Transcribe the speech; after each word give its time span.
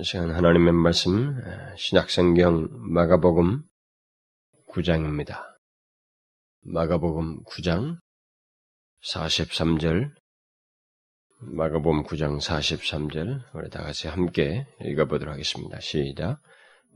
이 0.00 0.04
시간 0.04 0.30
하나님의 0.30 0.74
말씀 0.74 1.42
신약성경 1.76 2.68
마가복음 2.70 3.62
9장입니다. 4.72 5.42
마가복음 6.62 7.42
9장 7.42 7.96
43절 9.12 10.12
마가복음 11.40 12.04
9장 12.04 12.38
43절 12.38 13.40
우리 13.54 13.70
다 13.70 13.82
같이 13.82 14.06
함께 14.06 14.68
읽어보도록 14.84 15.32
하겠습니다. 15.32 15.80
시작 15.80 16.42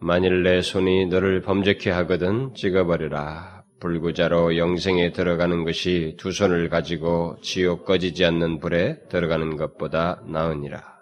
만일 0.00 0.45
내 0.45 0.62
손이 0.62 1.07
너를 1.07 1.41
범죄케 1.41 1.91
하거든 1.91 2.55
찍어버리라 2.55 3.64
불구자로 3.80 4.57
영생에 4.57 5.11
들어가는 5.11 5.64
것이 5.64 6.14
두 6.21 6.30
손을 6.30 6.69
가지고 6.69 7.37
지옥 7.43 7.84
꺼지지 7.84 8.25
않는 8.27 8.61
불에 8.61 9.00
들어가는 9.09 9.57
것보다 9.57 10.23
나으니라. 10.29 11.02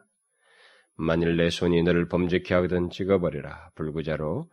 만일 1.01 1.37
내 1.37 1.51
손이 1.51 1.83
너를 1.83 2.09
범죄케 2.09 2.55
하거든 2.55 2.91
찍어버리라. 2.91 3.71
불구자로 3.75 4.49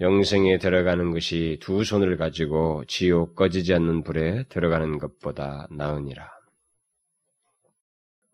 영생에 0.00 0.58
들어가는 0.58 1.12
것이 1.12 1.58
두 1.60 1.84
손을 1.84 2.16
가지고 2.16 2.84
지옥 2.88 3.36
꺼지지 3.36 3.74
않는 3.74 4.02
불에 4.02 4.44
들어가는 4.48 4.98
것보다 4.98 5.68
나으니라. 5.70 6.28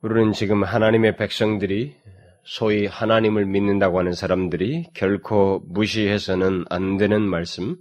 우리는 0.01 0.33
지금 0.33 0.63
하나님의 0.63 1.17
백성들이 1.17 1.97
소위 2.45 2.87
하나님을 2.87 3.45
믿는다고 3.47 3.99
하는 3.99 4.13
사람들이 4.13 4.87
결코 4.95 5.61
무시해서는 5.67 6.65
안 6.71 6.97
되는 6.97 7.21
말씀, 7.21 7.77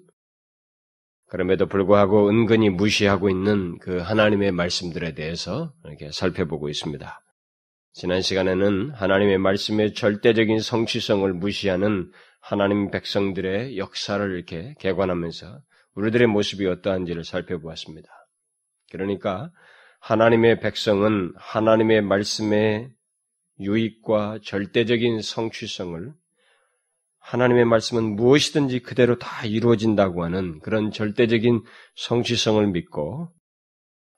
그럼에도 1.27 1.67
불구하고 1.67 2.29
은근히 2.29 2.69
무시하고 2.69 3.29
있는 3.29 3.77
그 3.79 3.99
하나님의 3.99 4.51
말씀들에 4.51 5.13
대해서 5.13 5.73
이렇게 5.85 6.11
살펴보고 6.11 6.69
있습니다. 6.69 7.21
지난 7.99 8.21
시간에는 8.21 8.91
하나님의 8.91 9.39
말씀의 9.39 9.95
절대적인 9.95 10.59
성취성을 10.59 11.33
무시하는 11.33 12.11
하나님 12.39 12.91
백성들의 12.91 13.79
역사를 13.79 14.35
이렇게 14.35 14.75
개관하면서 14.77 15.59
우리들의 15.95 16.27
모습이 16.27 16.67
어떠한지를 16.67 17.23
살펴보았습니다. 17.23 18.07
그러니까 18.91 19.49
하나님의 19.99 20.59
백성은 20.59 21.33
하나님의 21.37 22.03
말씀의 22.03 22.91
유익과 23.61 24.41
절대적인 24.43 25.23
성취성을 25.23 26.13
하나님의 27.17 27.65
말씀은 27.65 28.15
무엇이든지 28.15 28.81
그대로 28.81 29.17
다 29.17 29.43
이루어진다고 29.43 30.23
하는 30.23 30.59
그런 30.59 30.91
절대적인 30.91 31.63
성취성을 31.95 32.67
믿고 32.67 33.33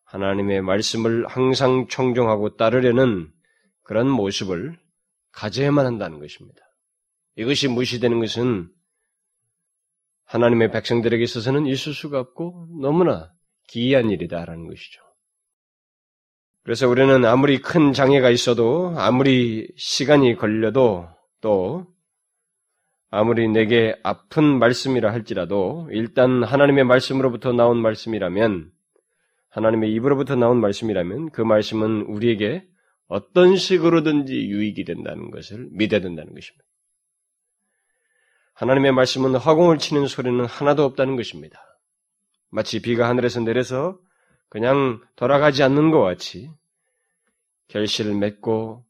하나님의 0.03 0.63
말씀을 0.63 1.25
항상 1.27 1.87
청종하고 1.87 2.57
따르려는 2.57 3.31
그런 3.89 4.07
모습을 4.07 4.77
가져야만 5.31 5.83
한다는 5.83 6.19
것입니다. 6.19 6.61
이것이 7.37 7.67
무시되는 7.67 8.19
것은 8.19 8.69
하나님의 10.25 10.69
백성들에게 10.69 11.23
있어서는 11.23 11.65
있을 11.65 11.95
수가 11.95 12.19
없고 12.19 12.67
너무나 12.83 13.33
기이한 13.67 14.11
일이다라는 14.11 14.67
것이죠. 14.67 15.01
그래서 16.61 16.87
우리는 16.87 17.25
아무리 17.25 17.63
큰 17.63 17.91
장애가 17.91 18.29
있어도 18.29 18.93
아무리 18.95 19.67
시간이 19.75 20.35
걸려도 20.35 21.09
또 21.41 21.87
아무리 23.09 23.47
내게 23.47 23.99
아픈 24.03 24.59
말씀이라 24.59 25.11
할지라도 25.11 25.89
일단 25.91 26.43
하나님의 26.43 26.83
말씀으로부터 26.83 27.53
나온 27.53 27.81
말씀이라면 27.81 28.71
하나님의 29.49 29.91
입으로부터 29.93 30.35
나온 30.35 30.61
말씀이라면 30.61 31.31
그 31.31 31.41
말씀은 31.41 32.03
우리에게 32.03 32.69
어떤 33.09 33.57
식으로든지 33.57 34.33
유익이 34.33 34.85
된다는 34.85 35.31
것을 35.31 35.67
믿어야 35.71 35.99
된다는 35.99 36.33
것입니다. 36.33 36.63
하나님의 38.53 38.91
말씀은 38.91 39.35
허공을 39.35 39.79
치는 39.79 40.05
소리는 40.05 40.45
하나도 40.45 40.83
없다는 40.83 41.15
것입니다. 41.15 41.59
마치 42.51 42.81
비가 42.81 43.09
하늘에서 43.09 43.39
내려서 43.39 43.99
그냥 44.47 45.01
돌아가지 45.15 45.63
않는 45.63 45.91
것 45.91 46.01
같이 46.01 46.49
결실을 47.69 48.13
맺고 48.15 48.85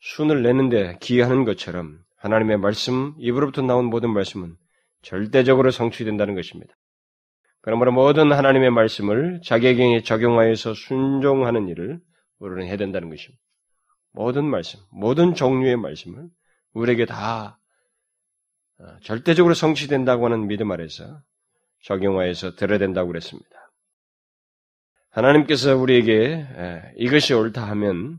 순을 0.00 0.42
내는데 0.42 0.96
기여하는 1.00 1.44
것처럼 1.44 1.98
하나님의 2.16 2.58
말씀, 2.58 3.14
입으로부터 3.18 3.62
나온 3.62 3.86
모든 3.86 4.12
말씀은 4.12 4.56
절대적으로 5.02 5.70
성취된다는 5.70 6.34
것입니다. 6.34 6.74
그러므로 7.60 7.90
모든 7.92 8.30
하나님의 8.30 8.70
말씀을 8.70 9.40
자기에게 9.44 10.02
적용하여서 10.02 10.74
순종하는 10.74 11.68
일을 11.68 12.00
우리는 12.38 12.66
해야 12.66 12.76
된다는 12.76 13.08
것입니다. 13.08 13.47
모든 14.18 14.46
말씀, 14.46 14.80
모든 14.90 15.32
종류의 15.32 15.76
말씀을 15.76 16.28
우리에게 16.72 17.06
다 17.06 17.60
어, 18.80 18.84
절대적으로 19.00 19.54
성취된다고 19.54 20.24
하는 20.24 20.48
믿음 20.48 20.72
아래서 20.72 21.22
적용하여서 21.84 22.56
들어야 22.56 22.80
된다고 22.80 23.06
그랬습니다. 23.06 23.48
하나님께서 25.10 25.76
우리에게 25.76 26.92
이것이 26.96 27.32
옳다 27.32 27.68
하면 27.68 28.18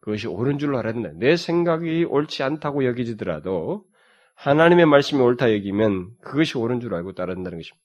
그것이 0.00 0.28
옳은 0.28 0.58
줄로 0.58 0.78
알아야 0.78 0.94
된다. 0.94 1.10
내 1.14 1.36
생각이 1.36 2.04
옳지 2.04 2.42
않다고 2.42 2.86
여기지더라도 2.86 3.84
하나님의 4.36 4.86
말씀이 4.86 5.20
옳다 5.20 5.52
여기면 5.52 6.16
그것이 6.22 6.56
옳은 6.56 6.80
줄 6.80 6.94
알고 6.94 7.12
따른다는 7.12 7.58
것입니다. 7.58 7.84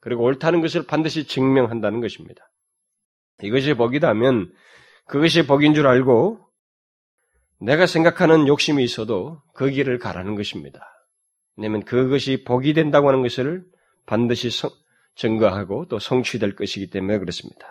그리고 0.00 0.24
옳다는 0.24 0.60
것을 0.60 0.86
반드시 0.86 1.28
증명한다는 1.28 2.00
것입니다. 2.00 2.50
이것이 3.44 3.74
복이다면 3.74 4.52
그것이 5.06 5.46
복인 5.46 5.72
줄 5.72 5.86
알고 5.86 6.45
내가 7.60 7.86
생각하는 7.86 8.48
욕심이 8.48 8.84
있어도 8.84 9.40
그 9.54 9.70
길을 9.70 9.98
가라는 9.98 10.34
것입니다. 10.34 10.80
왜냐하면 11.56 11.84
그것이 11.84 12.44
복이 12.44 12.74
된다고 12.74 13.08
하는 13.08 13.22
것을 13.22 13.64
반드시 14.04 14.50
성, 14.50 14.70
증거하고 15.14 15.86
또 15.88 15.98
성취될 15.98 16.54
것이기 16.54 16.90
때문에 16.90 17.18
그렇습니다. 17.18 17.66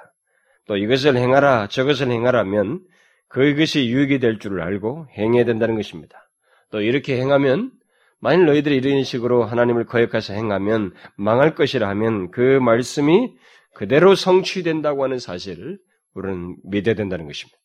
또 0.68 0.78
이것을 0.78 1.16
행하라 1.16 1.68
저것을 1.68 2.10
행하라면 2.10 2.82
그것이 3.28 3.88
유익이 3.88 4.20
될 4.20 4.40
줄을 4.40 4.62
알고 4.62 5.08
행해야 5.18 5.46
된다는 5.46 5.76
것입니다. 5.76 6.30
또 6.72 6.82
이렇게 6.82 7.20
행하면 7.20 7.72
만일 8.20 8.46
너희들이 8.46 8.78
이런 8.78 9.04
식으로 9.04 9.44
하나님을 9.44 9.86
거역해서 9.86 10.34
행하면 10.34 10.94
망할 11.16 11.54
것이라 11.54 11.88
하면 11.90 12.32
그 12.32 12.60
말씀이 12.60 13.36
그대로 13.76 14.16
성취된다고 14.16 15.04
하는 15.04 15.20
사실을 15.20 15.78
우리는 16.16 16.56
믿어야 16.64 16.96
된다는 16.96 17.28
것입니다. 17.28 17.58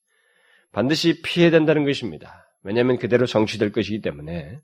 반드시 0.72 1.22
피해야 1.22 1.50
된다는 1.50 1.84
것입니다. 1.84 2.46
왜냐하면 2.62 2.98
그대로 2.98 3.26
성취될 3.26 3.72
것이기 3.72 4.00
때문에 4.00 4.60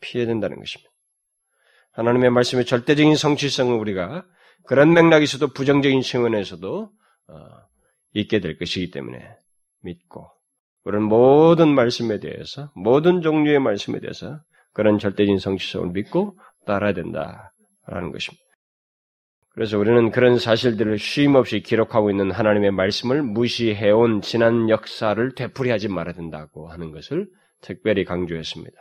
피해야 0.00 0.26
된다는 0.26 0.58
것입니다. 0.58 0.90
하나님의 1.92 2.30
말씀의 2.30 2.66
절대적인 2.66 3.16
성취성을 3.16 3.74
우리가 3.74 4.24
그런 4.66 4.92
맥락에서도 4.92 5.52
부정적인 5.52 6.02
측면에서도 6.02 6.90
어, 7.28 7.34
있게 8.12 8.40
될 8.40 8.58
것이기 8.58 8.90
때문에 8.90 9.18
믿고 9.82 10.30
그런 10.82 11.02
모든 11.02 11.74
말씀에 11.74 12.20
대해서 12.20 12.70
모든 12.74 13.22
종류의 13.22 13.60
말씀에 13.60 14.00
대해서 14.00 14.40
그런 14.72 14.98
절대적인 14.98 15.38
성취성을 15.38 15.90
믿고 15.90 16.38
따라야 16.66 16.92
된다라는 16.92 18.12
것입니다. 18.12 18.45
그래서 19.56 19.78
우리는 19.78 20.10
그런 20.10 20.38
사실들을 20.38 20.98
쉼없이 20.98 21.60
기록하고 21.60 22.10
있는 22.10 22.30
하나님의 22.30 22.72
말씀을 22.72 23.22
무시해온 23.22 24.20
지난 24.20 24.68
역사를 24.68 25.34
되풀이하지 25.34 25.88
말아야 25.88 26.12
된다고 26.14 26.68
하는 26.68 26.92
것을 26.92 27.26
특별히 27.62 28.04
강조했습니다. 28.04 28.76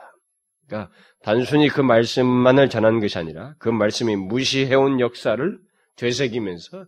그러니까 0.67 0.91
단순히 1.23 1.69
그 1.69 1.79
말씀만을 1.79 2.69
전하는 2.69 2.99
것이 2.99 3.17
아니라 3.17 3.55
그 3.57 3.69
말씀이 3.69 4.17
무시해온 4.17 4.99
역사를 4.99 5.57
되새기면서 5.95 6.85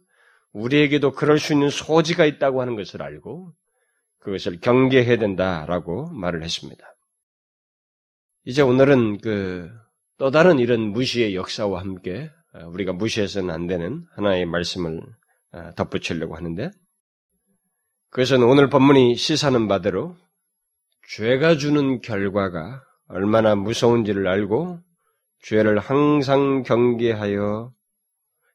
우리에게도 0.51 1.13
그럴 1.13 1.39
수 1.39 1.53
있는 1.53 1.69
소지가 1.69 2.25
있다고 2.25 2.61
하는 2.61 2.75
것을 2.75 3.01
알고 3.01 3.53
그것을 4.19 4.59
경계해야 4.59 5.17
된다라고 5.17 6.11
말을 6.11 6.43
했습니다. 6.43 6.85
이제 8.43 8.61
오늘은 8.61 9.19
그 9.19 9.87
또 10.17 10.31
다른 10.31 10.57
이런 10.59 10.81
무시의 10.81 11.35
역사와 11.35 11.79
함께 11.79 12.23
어, 12.23 12.36
우리가 12.65 12.93
무시해서는 12.93 13.53
안 13.53 13.67
되는 13.67 14.05
하나의 14.15 14.45
말씀을 14.45 15.01
어, 15.51 15.71
덧붙이려고 15.75 16.35
하는데 16.35 16.71
그것은 18.09 18.43
오늘 18.43 18.69
본문이 18.69 19.15
시사하는 19.15 19.67
바대로 19.67 20.15
죄가 21.09 21.57
주는 21.57 22.01
결과가 22.01 22.83
얼마나 23.07 23.55
무서운지를 23.55 24.27
알고 24.27 24.79
죄를 25.43 25.79
항상 25.79 26.63
경계하여 26.63 27.71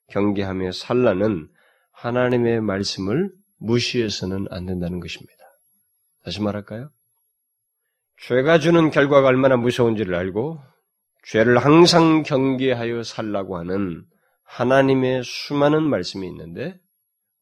경계하며 0.09 0.73
살라는 0.73 1.49
하나님의 1.93 2.61
말씀을 2.61 3.31
무시해서는 3.59 4.47
안 4.51 4.67
된다는 4.67 5.01
것입니다. 5.01 5.33
다시 6.25 6.43
말할까요? 6.43 6.91
죄가 8.27 8.59
주는 8.59 8.91
결과가 8.91 9.29
얼마나 9.29 9.57
무서운지를 9.57 10.15
알고 10.15 10.61
죄를 11.25 11.59
항상 11.59 12.23
경계하여 12.23 13.03
살라고 13.03 13.57
하는 13.57 14.05
하나님의 14.45 15.23
수많은 15.25 15.83
말씀이 15.83 16.27
있는데 16.27 16.79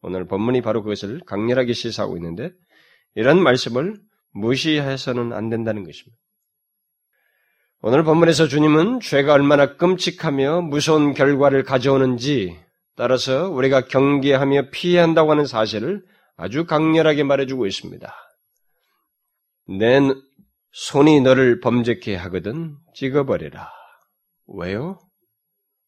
오늘 0.02 0.26
본문이 0.26 0.62
바로 0.62 0.82
그것을 0.82 1.20
강렬하게 1.26 1.72
시사하고 1.72 2.16
있는데 2.16 2.50
이런 3.14 3.42
말씀을 3.42 3.96
무시해서는 4.32 5.32
안 5.32 5.48
된다는 5.48 5.84
것입니다. 5.84 6.16
오늘 7.82 8.04
본문에서 8.04 8.46
주님은 8.46 9.00
죄가 9.00 9.32
얼마나 9.32 9.76
끔찍하며 9.76 10.62
무서운 10.62 11.14
결과를 11.14 11.64
가져오는지 11.64 12.56
따라서 12.96 13.48
우리가 13.48 13.86
경계하며 13.86 14.70
피해야 14.70 15.02
한다고 15.02 15.30
하는 15.30 15.46
사실을 15.46 16.04
아주 16.36 16.66
강렬하게 16.66 17.24
말해주고 17.24 17.66
있습니다. 17.66 18.14
내 19.78 20.00
손이 20.72 21.20
너를 21.20 21.60
범죄케 21.60 22.14
하거든 22.16 22.76
찍어버려라. 22.94 23.70
왜요? 24.46 24.98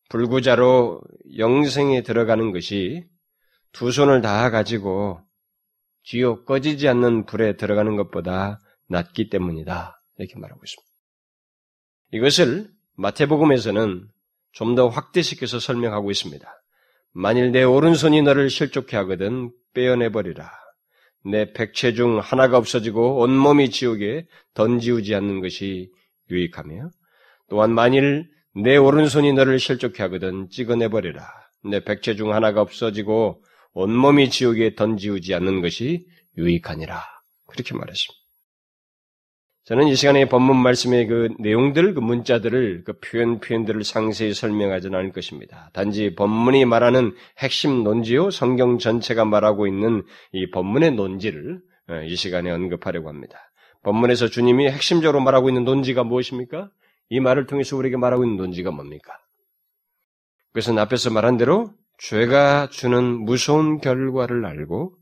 불구자로 0.08 1.00
영생에 1.38 2.02
들어가는 2.02 2.52
것이 2.52 3.05
두 3.73 3.90
손을 3.90 4.20
다 4.20 4.50
가지고 4.50 5.20
지옥 6.05 6.44
꺼지지 6.44 6.88
않는 6.88 7.26
불에 7.26 7.56
들어가는 7.56 7.96
것보다 7.96 8.61
낫기 8.88 9.31
때문이다. 9.31 10.02
이렇게 10.19 10.38
말하고 10.38 10.61
있습니다. 10.62 10.93
이것을 12.12 12.70
마태복음에서는 12.96 14.08
좀 14.52 14.75
더 14.75 14.88
확대시켜서 14.88 15.58
설명하고 15.58 16.11
있습니다. 16.11 16.46
만일 17.12 17.52
내 17.52 17.62
오른손이 17.62 18.20
너를 18.23 18.50
실족해 18.50 18.96
하거든 18.99 19.50
빼어내버리라. 19.73 20.50
내 21.24 21.52
백체 21.52 21.94
중 21.94 22.19
하나가 22.19 22.58
없어지고 22.58 23.20
온몸이 23.20 23.70
지옥에 23.70 24.26
던지우지 24.54 25.14
않는 25.14 25.40
것이 25.40 25.90
유익하며 26.30 26.90
또한 27.48 27.72
만일 27.72 28.28
내 28.54 28.76
오른손이 28.76 29.32
너를 29.32 29.58
실족해 29.58 30.02
하거든 30.04 30.48
찍어내버리라. 30.50 31.26
내 31.64 31.84
백체 31.84 32.16
중 32.16 32.34
하나가 32.34 32.60
없어지고 32.60 33.42
온몸이 33.72 34.30
지옥에 34.30 34.74
던지우지 34.74 35.34
않는 35.34 35.62
것이 35.62 36.06
유익하니라. 36.36 37.02
그렇게 37.46 37.74
말했습니다. 37.74 38.21
저는 39.64 39.87
이 39.87 39.94
시간에 39.94 40.29
본문 40.29 40.56
말씀의 40.56 41.06
그 41.06 41.29
내용들, 41.38 41.94
그 41.94 42.00
문자들을, 42.00 42.82
그 42.85 42.99
표현, 42.99 43.38
표현들을 43.38 43.85
상세히 43.85 44.35
설명하지는 44.35 44.99
않을 44.99 45.12
것입니다. 45.12 45.70
단지 45.73 46.17
본문이 46.17 46.64
말하는 46.64 47.14
핵심 47.38 47.85
논지요, 47.85 48.31
성경 48.31 48.79
전체가 48.79 49.25
말하고 49.25 49.69
있는 49.69 50.03
이 50.32 50.50
본문의 50.50 50.93
논지를 50.93 51.61
어, 51.88 52.03
이 52.03 52.17
시간에 52.17 52.50
언급하려고 52.50 53.09
합니다. 53.09 53.38
본문에서 53.85 54.29
주님이 54.29 54.69
핵심적으로 54.69 55.20
말하고 55.20 55.49
있는 55.49 55.65
논지가 55.65 56.03
무엇입니까? 56.03 56.70
이 57.11 57.20
말을 57.20 57.47
통해서 57.47 57.76
우리에게 57.76 57.97
말하고 57.97 58.25
있는 58.25 58.38
논지가 58.38 58.73
뭡니까? 58.73 59.12
그것은 60.49 60.76
앞에서 60.79 61.11
말한 61.11 61.37
대로 61.37 61.73
죄가 61.99 62.69
주는 62.70 63.25
무서운 63.25 63.79
결과를 63.79 64.44
알고 64.44 64.97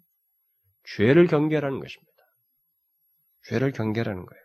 죄를 0.96 1.28
경계하는 1.28 1.80
것입니다. 1.80 2.10
죄를 3.48 3.72
경계하는 3.72 4.26
거예요. 4.26 4.39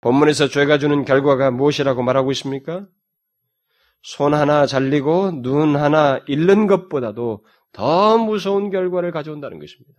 본문에서 0.00 0.48
죄가 0.48 0.78
주는 0.78 1.04
결과가 1.04 1.50
무엇이라고 1.50 2.02
말하고 2.02 2.30
있습니까? 2.32 2.86
손 4.02 4.34
하나 4.34 4.66
잘리고 4.66 5.42
눈 5.42 5.76
하나 5.76 6.20
잃는 6.26 6.66
것보다도 6.66 7.44
더 7.72 8.18
무서운 8.18 8.70
결과를 8.70 9.10
가져온다는 9.10 9.58
것입니다. 9.58 9.92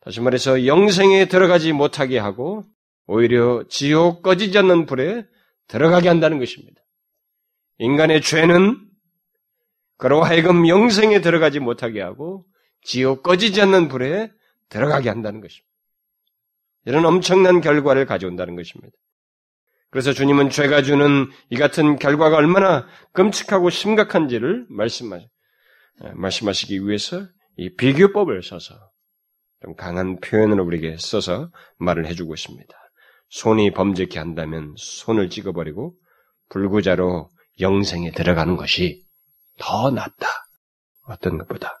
다시 0.00 0.20
말해서 0.20 0.66
영생에 0.66 1.28
들어가지 1.28 1.72
못하게 1.72 2.18
하고 2.18 2.64
오히려 3.06 3.64
지옥 3.68 4.22
꺼지지 4.22 4.56
않는 4.58 4.86
불에 4.86 5.26
들어가게 5.68 6.08
한다는 6.08 6.38
것입니다. 6.38 6.80
인간의 7.78 8.22
죄는 8.22 8.78
그로 9.98 10.22
하여금 10.22 10.66
영생에 10.66 11.20
들어가지 11.20 11.60
못하게 11.60 12.00
하고 12.00 12.46
지옥 12.82 13.22
꺼지지 13.22 13.60
않는 13.60 13.88
불에 13.88 14.32
들어가게 14.70 15.10
한다는 15.10 15.40
것입니다. 15.40 15.69
이런 16.84 17.04
엄청난 17.04 17.60
결과를 17.60 18.06
가져온다는 18.06 18.56
것입니다. 18.56 18.96
그래서 19.90 20.12
주님은 20.12 20.50
죄가 20.50 20.82
주는 20.82 21.28
이 21.50 21.56
같은 21.56 21.96
결과가 21.96 22.36
얼마나 22.36 22.86
끔찍하고 23.12 23.70
심각한지를 23.70 24.66
말씀하, 24.68 25.18
말씀하시기 26.14 26.86
위해서 26.86 27.26
이 27.56 27.74
비교법을 27.74 28.42
써서 28.42 28.74
좀 29.62 29.74
강한 29.74 30.18
표현으로 30.20 30.64
우리에게 30.64 30.96
써서 30.98 31.50
말을 31.78 32.06
해주고 32.06 32.34
있습니다. 32.34 32.74
손이 33.28 33.72
범죄케 33.72 34.18
한다면 34.18 34.74
손을 34.76 35.28
찍어버리고 35.28 35.94
불구자로 36.48 37.30
영생에 37.60 38.12
들어가는 38.12 38.56
것이 38.56 39.04
더 39.58 39.90
낫다. 39.90 40.26
어떤 41.06 41.38
것보다. 41.38 41.80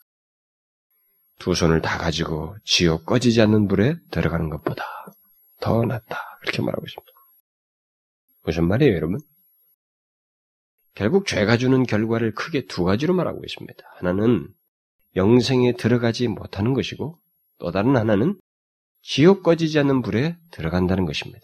두 1.40 1.54
손을 1.54 1.80
다 1.80 1.96
가지고 1.96 2.54
지옥 2.64 3.06
꺼지지 3.06 3.40
않는 3.40 3.66
불에 3.66 3.96
들어가는 4.10 4.50
것보다 4.50 4.84
더 5.58 5.84
낫다. 5.84 6.18
그렇게 6.42 6.60
말하고 6.60 6.84
있습니다. 6.86 7.12
무슨 8.44 8.68
말이에요, 8.68 8.94
여러분? 8.94 9.18
결국 10.94 11.26
죄가 11.26 11.56
주는 11.56 11.82
결과를 11.84 12.34
크게 12.34 12.66
두 12.66 12.84
가지로 12.84 13.14
말하고 13.14 13.40
있습니다. 13.42 13.82
하나는 13.96 14.48
영생에 15.16 15.72
들어가지 15.72 16.28
못하는 16.28 16.74
것이고 16.74 17.18
또 17.58 17.70
다른 17.70 17.96
하나는 17.96 18.38
지옥 19.00 19.42
꺼지지 19.42 19.78
않는 19.78 20.02
불에 20.02 20.36
들어간다는 20.50 21.06
것입니다. 21.06 21.40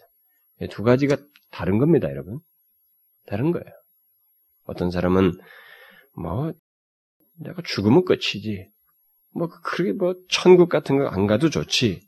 두 0.69 0.83
가지가 0.83 1.17
다른 1.49 1.79
겁니다, 1.79 2.07
여러분. 2.09 2.39
다른 3.25 3.51
거예요. 3.51 3.65
어떤 4.65 4.91
사람은 4.91 5.31
뭐 6.13 6.53
내가 7.39 7.63
죽으면 7.63 8.05
끝이지. 8.05 8.69
뭐 9.31 9.47
그렇게 9.47 9.93
뭐 9.93 10.15
천국 10.29 10.69
같은 10.69 10.97
거 10.97 11.07
안 11.07 11.27
가도 11.27 11.49
좋지. 11.49 12.01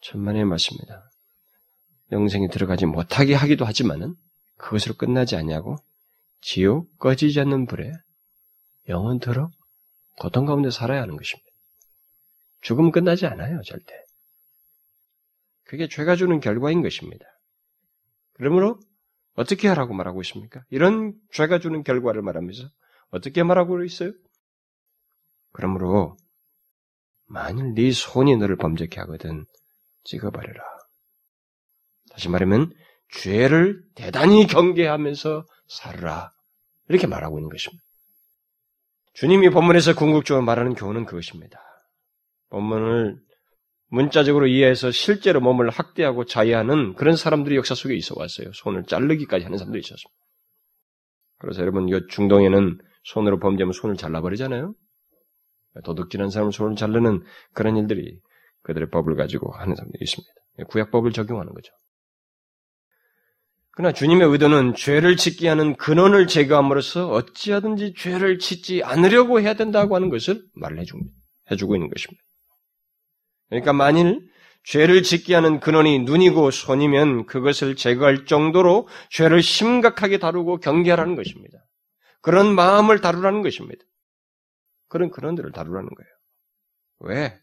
천만의 0.00 0.44
말씀입니다. 0.44 1.10
영생에 2.12 2.48
들어가지 2.48 2.84
못하게 2.86 3.34
하기도 3.34 3.64
하지만은 3.64 4.14
그것으로 4.58 4.94
끝나지 4.94 5.36
않냐고 5.36 5.76
지옥 6.40 6.98
꺼지지 6.98 7.40
않는 7.40 7.66
불에 7.66 7.90
영원토록 8.88 9.50
고통 10.18 10.44
가운데 10.44 10.70
살아야 10.70 11.02
하는 11.02 11.16
것입니다. 11.16 11.48
죽음 12.60 12.92
끝나지 12.92 13.26
않아요, 13.26 13.60
절대. 13.62 13.94
그게 15.64 15.88
죄가 15.88 16.16
주는 16.16 16.38
결과인 16.40 16.82
것입니다. 16.82 17.24
그러므로 18.34 18.78
어떻게 19.34 19.68
하라고 19.68 19.94
말하고 19.94 20.20
있습니까? 20.22 20.62
이런 20.70 21.14
죄가 21.32 21.58
주는 21.58 21.82
결과를 21.82 22.22
말하면서 22.22 22.68
어떻게 23.10 23.42
말하고 23.42 23.82
있어요? 23.84 24.12
그러므로 25.54 26.16
만일 27.26 27.74
네 27.74 27.90
손이 27.90 28.36
너를 28.36 28.56
범죄케 28.56 29.00
하거든 29.00 29.46
찍어버려라. 30.04 30.62
다시 32.10 32.28
말하면 32.28 32.72
죄를 33.10 33.82
대단히 33.94 34.46
경계하면서 34.46 35.46
살아라. 35.68 36.32
이렇게 36.88 37.06
말하고 37.06 37.38
있는 37.38 37.48
것입니다. 37.48 37.82
주님이 39.14 39.50
본문에서 39.50 39.94
궁극적으로 39.94 40.44
말하는 40.44 40.74
교훈은 40.74 41.06
그것입니다. 41.06 41.60
본문을 42.50 43.20
문자적으로 43.88 44.48
이해해서 44.48 44.90
실제로 44.90 45.40
몸을 45.40 45.70
학대하고 45.70 46.24
자해하는 46.24 46.94
그런 46.94 47.14
사람들이 47.14 47.56
역사 47.56 47.76
속에 47.76 47.94
있어 47.94 48.14
왔어요. 48.18 48.52
손을 48.52 48.84
자르기까지 48.84 49.44
하는 49.44 49.56
사람도 49.56 49.78
있었습니다. 49.78 50.20
그래서 51.38 51.60
여러분, 51.60 51.88
이 51.88 51.92
중동에는 52.10 52.78
손으로 53.04 53.38
범죄하면 53.38 53.72
손을 53.72 53.96
잘라버리잖아요. 53.96 54.74
도둑질한 55.82 56.30
사람을 56.30 56.52
손을 56.52 56.76
자르는 56.76 57.22
그런 57.52 57.76
일들이 57.76 58.20
그들의 58.62 58.90
법을 58.90 59.16
가지고 59.16 59.52
하는 59.52 59.74
사람들이 59.74 60.02
있습니다. 60.02 60.32
구약법을 60.68 61.12
적용하는 61.12 61.52
거죠. 61.52 61.72
그러나 63.72 63.92
주님의 63.92 64.28
의도는 64.28 64.74
죄를 64.74 65.16
짓게 65.16 65.48
하는 65.48 65.74
근원을 65.74 66.28
제거함으로써 66.28 67.08
어찌하든지 67.10 67.94
죄를 67.96 68.38
짓지 68.38 68.84
않으려고 68.84 69.40
해야 69.40 69.54
된다고 69.54 69.96
하는 69.96 70.10
것을 70.10 70.44
말을 70.54 70.78
해주고 71.50 71.74
있는 71.74 71.90
것입니다. 71.90 72.22
그러니까 73.48 73.72
만일 73.72 74.28
죄를 74.62 75.02
짓게 75.02 75.34
하는 75.34 75.60
근원이 75.60 76.00
눈이고 76.00 76.50
손이면 76.52 77.26
그것을 77.26 77.74
제거할 77.74 78.26
정도로 78.26 78.88
죄를 79.10 79.42
심각하게 79.42 80.18
다루고 80.18 80.58
경계하라는 80.58 81.16
것입니다. 81.16 81.58
그런 82.22 82.54
마음을 82.54 83.00
다루라는 83.00 83.42
것입니다. 83.42 83.84
그런 84.88 85.10
근원들을 85.10 85.52
다루라는 85.52 85.88
거예요. 85.88 86.10
왜? 87.00 87.38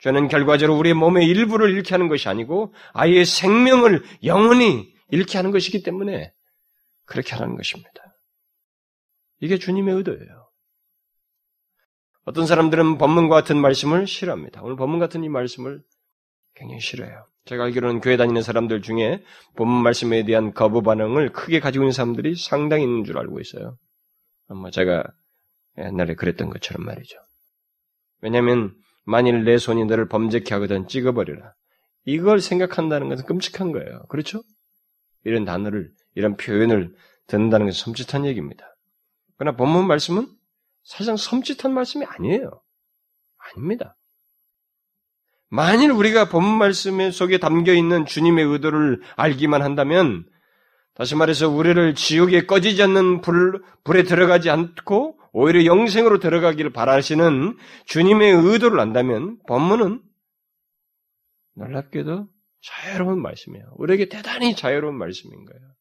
죄는 0.00 0.28
결과적으로 0.28 0.76
우리의 0.78 0.94
몸의 0.94 1.26
일부를 1.28 1.70
잃게 1.70 1.94
하는 1.94 2.08
것이 2.08 2.28
아니고 2.28 2.74
아예 2.92 3.24
생명을 3.24 4.02
영원히 4.24 4.92
잃게 5.10 5.38
하는 5.38 5.52
것이기 5.52 5.82
때문에 5.82 6.32
그렇게 7.04 7.34
하라는 7.34 7.56
것입니다. 7.56 7.90
이게 9.40 9.58
주님의 9.58 9.94
의도예요. 9.96 10.50
어떤 12.24 12.46
사람들은 12.46 12.98
법문과 12.98 13.34
같은 13.34 13.58
말씀을 13.58 14.06
싫어합니다. 14.06 14.62
오늘 14.62 14.76
법문 14.76 14.98
같은 14.98 15.24
이 15.24 15.28
말씀을 15.28 15.82
굉장히 16.54 16.80
싫어해요. 16.80 17.26
제가 17.44 17.64
알기로는 17.64 18.00
교회 18.00 18.16
다니는 18.16 18.42
사람들 18.42 18.82
중에 18.82 19.22
법문 19.56 19.82
말씀에 19.82 20.24
대한 20.24 20.54
거부 20.54 20.82
반응을 20.82 21.32
크게 21.32 21.58
가지고 21.58 21.84
있는 21.84 21.92
사람들이 21.92 22.36
상당히 22.36 22.84
있는 22.84 23.04
줄 23.04 23.18
알고 23.18 23.40
있어요. 23.40 23.76
아마 24.48 24.70
제가 24.70 25.04
옛날에 25.78 26.14
그랬던 26.14 26.50
것처럼 26.50 26.84
말이죠. 26.84 27.16
왜냐하면 28.20 28.74
만일 29.04 29.44
내 29.44 29.58
손이 29.58 29.84
너를 29.86 30.08
범죄케 30.08 30.54
하거든 30.54 30.86
찍어버려라. 30.86 31.54
이걸 32.04 32.40
생각한다는 32.40 33.08
것은 33.08 33.26
끔찍한 33.26 33.72
거예요. 33.72 34.04
그렇죠? 34.08 34.42
이런 35.24 35.44
단어를, 35.44 35.90
이런 36.14 36.36
표현을 36.36 36.94
듣는다는 37.26 37.66
것은 37.66 37.92
섬찟한 37.92 38.26
얘기입니다. 38.26 38.66
그러나 39.36 39.56
본문 39.56 39.86
말씀은 39.86 40.26
사실상 40.84 41.14
섬찟한 41.16 41.70
말씀이 41.70 42.04
아니에요. 42.04 42.60
아닙니다. 43.38 43.96
만일 45.48 45.90
우리가 45.90 46.28
본문 46.28 46.58
말씀 46.58 47.10
속에 47.10 47.38
담겨 47.38 47.72
있는 47.72 48.06
주님의 48.06 48.44
의도를 48.44 49.02
알기만 49.16 49.62
한다면, 49.62 50.26
다시 50.94 51.14
말해서 51.14 51.48
우리를 51.48 51.94
지옥에 51.94 52.46
꺼지지 52.46 52.82
않는 52.82 53.20
불, 53.20 53.62
불에 53.84 54.02
들어가지 54.02 54.50
않고 54.50 55.18
오히려 55.32 55.64
영생으로 55.64 56.18
들어가기를 56.18 56.72
바라시는 56.72 57.56
주님의 57.86 58.32
의도를 58.32 58.78
안다면 58.80 59.38
본문은 59.48 60.02
놀랍게도 61.54 62.28
자유로운 62.62 63.20
말씀이에요. 63.20 63.66
우리에게 63.76 64.08
대단히 64.08 64.54
자유로운 64.54 64.96
말씀인 64.96 65.44
거예요. 65.44 65.72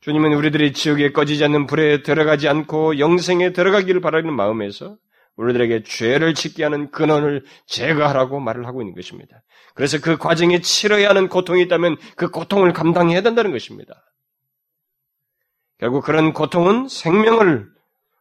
주님은 0.00 0.32
우리들이 0.34 0.72
지옥에 0.72 1.12
꺼지지 1.12 1.44
않는 1.44 1.66
불에 1.66 2.02
들어가지 2.02 2.46
않고 2.48 2.98
영생에 2.98 3.52
들어가기를 3.52 4.00
바라는 4.00 4.34
마음에서 4.34 4.96
우리들에게 5.36 5.82
죄를 5.84 6.34
짓게 6.34 6.64
하는 6.64 6.90
근원을 6.90 7.44
제거하라고 7.66 8.40
말을 8.40 8.66
하고 8.66 8.82
있는 8.82 8.94
것입니다. 8.94 9.42
그래서 9.74 10.00
그 10.00 10.16
과정에 10.16 10.60
치러야 10.60 11.10
하는 11.10 11.28
고통이 11.28 11.62
있다면 11.62 11.96
그 12.16 12.30
고통을 12.30 12.72
감당해야 12.72 13.22
된다는 13.22 13.52
것입니다. 13.52 13.94
결국 15.78 16.04
그런 16.04 16.32
고통은 16.32 16.88
생명을 16.88 17.68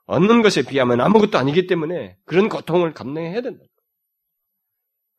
얻는 0.07 0.41
것에 0.41 0.63
비하면 0.63 1.01
아무것도 1.01 1.37
아니기 1.37 1.67
때문에 1.67 2.17
그런 2.25 2.49
고통을 2.49 2.93
감당해야 2.93 3.41
된다. 3.41 3.63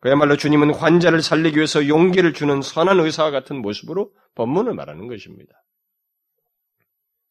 그야말로 0.01 0.37
주님은 0.37 0.75
환자를 0.75 1.23
살리기 1.23 1.57
위해서 1.57 1.87
용기를 1.89 2.33
주는 2.33 2.63
선한 2.63 3.01
의사와 3.01 3.31
같은 3.31 3.61
모습으로 3.61 4.13
법문을 4.35 4.75
말하는 4.75 5.09
것입니다. 5.09 5.53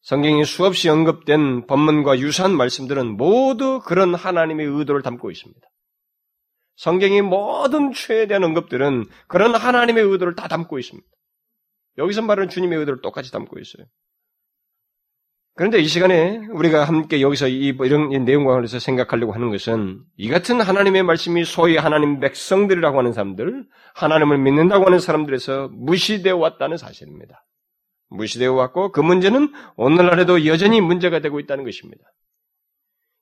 성경이 0.02 0.44
수없이 0.44 0.88
언급된 0.88 1.66
법문과 1.66 2.18
유사한 2.20 2.56
말씀들은 2.56 3.16
모두 3.16 3.80
그런 3.84 4.14
하나님의 4.14 4.66
의도를 4.66 5.02
담고 5.02 5.30
있습니다. 5.30 5.60
성경의 6.76 7.22
모든 7.22 7.92
죄에 7.92 8.26
대한 8.26 8.44
언급들은 8.44 9.06
그런 9.26 9.54
하나님의 9.54 10.04
의도를 10.04 10.36
다 10.36 10.46
담고 10.46 10.78
있습니다. 10.78 11.08
여기서 11.98 12.22
말하는 12.22 12.48
주님의 12.48 12.78
의도를 12.78 13.02
똑같이 13.02 13.32
담고 13.32 13.58
있어요. 13.58 13.86
그런데 15.58 15.80
이 15.80 15.88
시간에 15.88 16.36
우리가 16.52 16.84
함께 16.84 17.20
여기서 17.20 17.48
이뭐 17.48 17.84
이런 17.84 18.10
내용과 18.10 18.52
관련해서 18.52 18.78
생각하려고 18.78 19.32
하는 19.32 19.50
것은 19.50 20.00
이 20.16 20.28
같은 20.28 20.60
하나님의 20.60 21.02
말씀이 21.02 21.44
소위 21.44 21.76
하나님 21.76 22.20
백성들이라고 22.20 22.96
하는 22.96 23.12
사람들, 23.12 23.66
하나님을 23.96 24.38
믿는다고 24.38 24.86
하는 24.86 25.00
사람들에서 25.00 25.70
무시되어 25.72 26.36
왔다는 26.36 26.76
사실입니다. 26.76 27.44
무시되어 28.10 28.52
왔고 28.52 28.92
그 28.92 29.00
문제는 29.00 29.52
오늘날에도 29.74 30.46
여전히 30.46 30.80
문제가 30.80 31.18
되고 31.18 31.40
있다는 31.40 31.64
것입니다. 31.64 32.04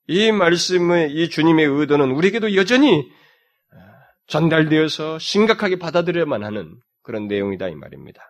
이 0.07 0.31
말씀의 0.31 1.12
이 1.12 1.31
주님의 1.31 1.64
의도는 1.64 2.11
우리에게도 2.11 2.55
여전히 2.55 3.11
전달되어서 4.26 5.19
심각하게 5.19 5.78
받아들여야만 5.78 6.45
하는 6.45 6.75
그런 7.02 7.28
내용이다 7.28 7.71
이 7.71 7.75
말입니다. 7.76 8.21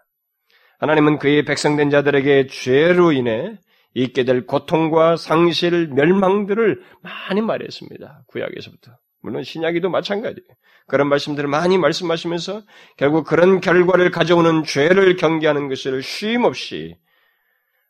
하나님은 0.78 1.18
그의 1.18 1.44
백성된 1.44 1.90
자들에게 1.90 2.46
죄로 2.46 3.10
인해 3.10 3.58
있게 3.96 4.24
될 4.24 4.44
고통과 4.44 5.16
상실, 5.16 5.88
멸망들을 5.88 6.82
많이 7.02 7.40
말했습니다. 7.40 8.24
구약에서부터. 8.28 8.92
물론 9.22 9.42
신약이도 9.42 9.88
마찬가지예요. 9.88 10.46
그런 10.86 11.08
말씀들을 11.08 11.48
많이 11.48 11.78
말씀하시면서 11.78 12.62
결국 12.98 13.24
그런 13.24 13.60
결과를 13.60 14.10
가져오는 14.10 14.64
죄를 14.64 15.16
경계하는 15.16 15.68
것을 15.68 16.02
쉼없이 16.02 16.94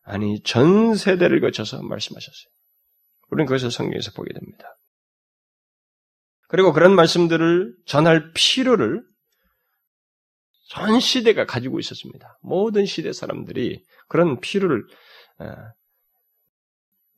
아니 0.04 0.40
전 0.44 0.94
세대를 0.94 1.40
거쳐서 1.40 1.82
말씀하셨어요. 1.82 2.50
우리는 3.30 3.46
그것을 3.46 3.72
성경에서 3.72 4.12
보게 4.12 4.32
됩니다. 4.32 4.78
그리고 6.48 6.72
그런 6.72 6.94
말씀들을 6.94 7.74
전할 7.84 8.30
필요를 8.32 9.02
전 10.68 11.00
시대가 11.00 11.44
가지고 11.46 11.80
있었습니다. 11.80 12.38
모든 12.42 12.86
시대 12.86 13.12
사람들이 13.12 13.82
그런 14.08 14.38
필요를 14.38 14.84
어, 15.40 15.46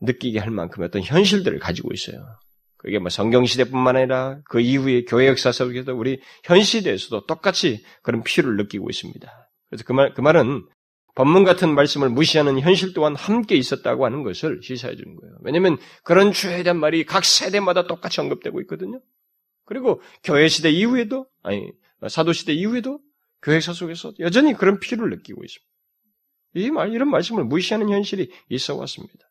느끼게 0.00 0.38
할 0.38 0.50
만큼 0.50 0.82
어떤 0.84 1.02
현실들을 1.02 1.58
가지고 1.58 1.92
있어요. 1.92 2.18
그게 2.76 2.98
뭐 2.98 3.10
성경 3.10 3.44
시대뿐만 3.44 3.96
아니라 3.96 4.38
그 4.44 4.60
이후의 4.60 5.04
교회 5.04 5.26
역사 5.26 5.50
속에서 5.50 5.94
우리 5.94 6.20
현 6.44 6.62
시대에서도 6.62 7.26
똑같이 7.26 7.84
그런 8.02 8.22
필요를 8.22 8.56
느끼고 8.56 8.88
있습니다. 8.88 9.50
그래서 9.68 9.84
그 9.84 9.92
말, 9.92 10.14
그 10.14 10.20
말은 10.20 10.64
법문 11.16 11.42
같은 11.42 11.74
말씀을 11.74 12.08
무시하는 12.10 12.60
현실 12.60 12.92
또한 12.94 13.16
함께 13.16 13.56
있었다고 13.56 14.04
하는 14.04 14.22
것을 14.22 14.60
시사해 14.62 14.94
주는 14.94 15.16
거예요. 15.16 15.34
왜냐하면 15.42 15.76
그런 16.04 16.32
죄에 16.32 16.62
대한 16.62 16.78
말이 16.78 17.04
각 17.04 17.24
세대마다 17.24 17.88
똑같이 17.88 18.20
언급되고 18.20 18.60
있거든요. 18.62 19.00
그리고 19.64 20.00
교회 20.22 20.46
시대 20.46 20.70
이후에도 20.70 21.26
아니 21.42 21.72
사도 22.08 22.32
시대 22.32 22.52
이후에도 22.52 23.00
교회사 23.42 23.72
속에서 23.72 24.12
여전히 24.20 24.54
그런 24.54 24.78
필요를 24.78 25.16
느끼고 25.16 25.42
있습니다. 25.44 25.68
이 26.54 26.70
말, 26.70 26.92
이런 26.92 27.10
말씀을 27.10 27.44
무시하는 27.44 27.88
현실이 27.88 28.30
있어 28.48 28.76
왔습니다. 28.76 29.27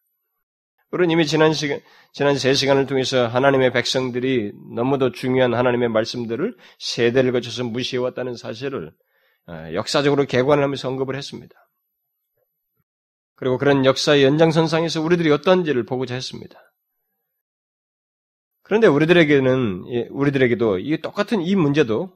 우리는 0.92 1.12
이미 1.12 1.26
지난 1.26 1.54
시간, 1.54 1.82
지난 2.14 2.38
세 2.38 2.54
시간을 2.54 2.86
통해서 2.86 3.28
하나님의 3.28 3.74
백성들이 3.74 4.54
너무도 4.74 5.12
중요한 5.12 5.54
하나님의 5.54 5.90
말씀들을 5.90 6.56
세대를 6.80 7.34
거쳐서 7.34 7.66
무시해왔다는 7.66 8.36
사실을 8.36 8.94
어, 9.48 9.74
역사적으로 9.74 10.26
개관하면서 10.26 10.88
언급을 10.88 11.16
했습니다. 11.16 11.56
그리고 13.36 13.58
그런 13.58 13.86
역사의 13.86 14.24
연장선상에서 14.24 15.02
우리들이 15.02 15.30
어떤지를 15.32 15.86
보고자 15.86 16.16
했습니다. 16.16 16.60
그런데 18.64 18.88
우리들에게는, 18.88 20.10
우리들에게도 20.10 20.80
이 20.80 21.00
똑같은 21.02 21.42
이 21.42 21.56
문제도 21.56 22.12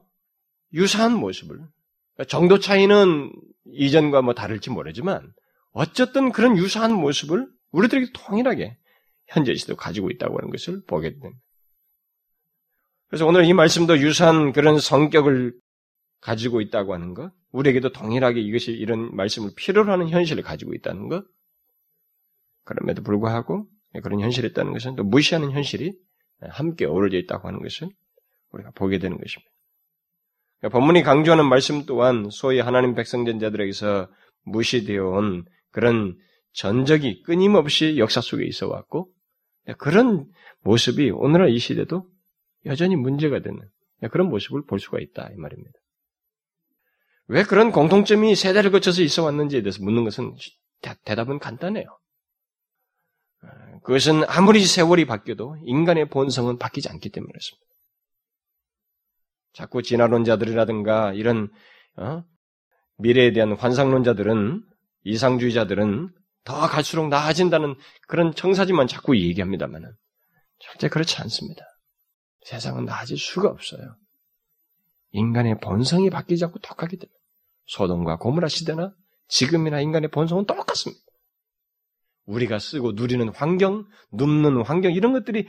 유사한 0.73 1.13
모습을, 1.13 1.57
그러니까 1.57 2.23
정도 2.27 2.59
차이는 2.59 3.31
이전과 3.65 4.21
뭐 4.23 4.33
다를지 4.33 4.69
모르지만, 4.69 5.31
어쨌든 5.71 6.31
그런 6.31 6.57
유사한 6.57 6.93
모습을 6.93 7.47
우리들에게 7.71 8.11
동일하게 8.13 8.77
현재 9.27 9.55
시도 9.55 9.75
가지고 9.75 10.09
있다고 10.09 10.37
하는 10.37 10.49
것을 10.49 10.83
보게 10.85 11.11
됩니다. 11.11 11.39
그래서 13.07 13.25
오늘 13.25 13.45
이 13.45 13.53
말씀도 13.53 13.99
유사한 13.99 14.51
그런 14.51 14.79
성격을 14.79 15.53
가지고 16.21 16.61
있다고 16.61 16.93
하는 16.93 17.13
것, 17.13 17.31
우리에게도 17.51 17.91
동일하게 17.91 18.39
이것이 18.41 18.71
이런 18.71 19.13
말씀을 19.15 19.51
필요로 19.55 19.91
하는 19.91 20.07
현실을 20.09 20.43
가지고 20.43 20.73
있다는 20.73 21.09
것, 21.09 21.25
그럼에도 22.63 23.03
불구하고 23.03 23.67
그런 24.03 24.21
현실이 24.21 24.49
있다는 24.49 24.71
것은 24.73 24.95
또 24.95 25.03
무시하는 25.03 25.51
현실이 25.51 25.93
함께 26.41 26.85
어우러져 26.85 27.17
있다고 27.17 27.47
하는 27.47 27.61
것을 27.61 27.89
우리가 28.51 28.71
보게 28.71 28.97
되는 28.97 29.17
것입니다. 29.17 29.51
그러니까 30.59 30.77
본문이 30.77 31.03
강조하는 31.03 31.49
말씀 31.49 31.85
또한 31.85 32.29
소위 32.31 32.59
하나님 32.59 32.95
백성된 32.95 33.39
자들에게서 33.39 34.09
무시되어 34.43 35.05
온 35.09 35.45
그런 35.71 36.17
전적이 36.53 37.23
끊임없이 37.23 37.97
역사 37.97 38.21
속에 38.21 38.45
있어 38.45 38.67
왔고 38.67 39.11
그런 39.77 40.29
모습이 40.63 41.11
오늘날 41.11 41.49
이 41.49 41.59
시대도 41.59 42.07
여전히 42.65 42.95
문제가 42.95 43.39
되는 43.39 43.59
그런 44.11 44.29
모습을 44.29 44.65
볼 44.65 44.79
수가 44.79 44.99
있다 44.99 45.29
이 45.33 45.35
말입니다. 45.35 45.71
왜 47.27 47.43
그런 47.43 47.71
공통점이 47.71 48.35
세대를 48.35 48.71
거쳐서 48.71 49.01
있어 49.03 49.23
왔는지에 49.23 49.61
대해서 49.61 49.81
묻는 49.83 50.03
것은 50.03 50.35
대답은 51.05 51.39
간단해요. 51.39 51.85
그것은 53.83 54.23
아무리 54.27 54.63
세월이 54.63 55.05
바뀌어도 55.05 55.57
인간의 55.63 56.09
본성은 56.09 56.57
바뀌지 56.57 56.89
않기 56.89 57.09
때문에 57.09 57.31
그렇습니다. 57.31 57.65
자꾸 59.53 59.81
진화론자들이라든가 59.81 61.13
이런 61.13 61.49
어? 61.97 62.23
미래에 62.97 63.33
대한 63.33 63.53
환상론자들은 63.53 64.63
이상주의자들은 65.03 66.09
더 66.43 66.67
갈수록 66.67 67.07
나아진다는 67.09 67.75
그런 68.07 68.33
청사진만 68.33 68.87
자꾸 68.87 69.17
얘기합니다만은 69.17 69.91
절대 70.59 70.89
그렇지 70.89 71.17
않습니다. 71.21 71.65
세상은 72.45 72.85
나아질 72.85 73.17
수가 73.17 73.49
없어요. 73.49 73.95
인간의 75.11 75.59
본성이 75.59 76.09
바뀌지 76.09 76.45
않고 76.45 76.59
똑같기 76.59 76.97
때문에 76.97 77.17
소돔과 77.67 78.17
고무라 78.17 78.47
시대나 78.47 78.93
지금이나 79.27 79.81
인간의 79.81 80.09
본성은 80.09 80.45
똑같습니다. 80.45 81.01
우리가 82.25 82.59
쓰고 82.59 82.93
누리는 82.93 83.27
환경, 83.29 83.87
눕는 84.11 84.63
환경 84.63 84.93
이런 84.93 85.13
것들이 85.13 85.47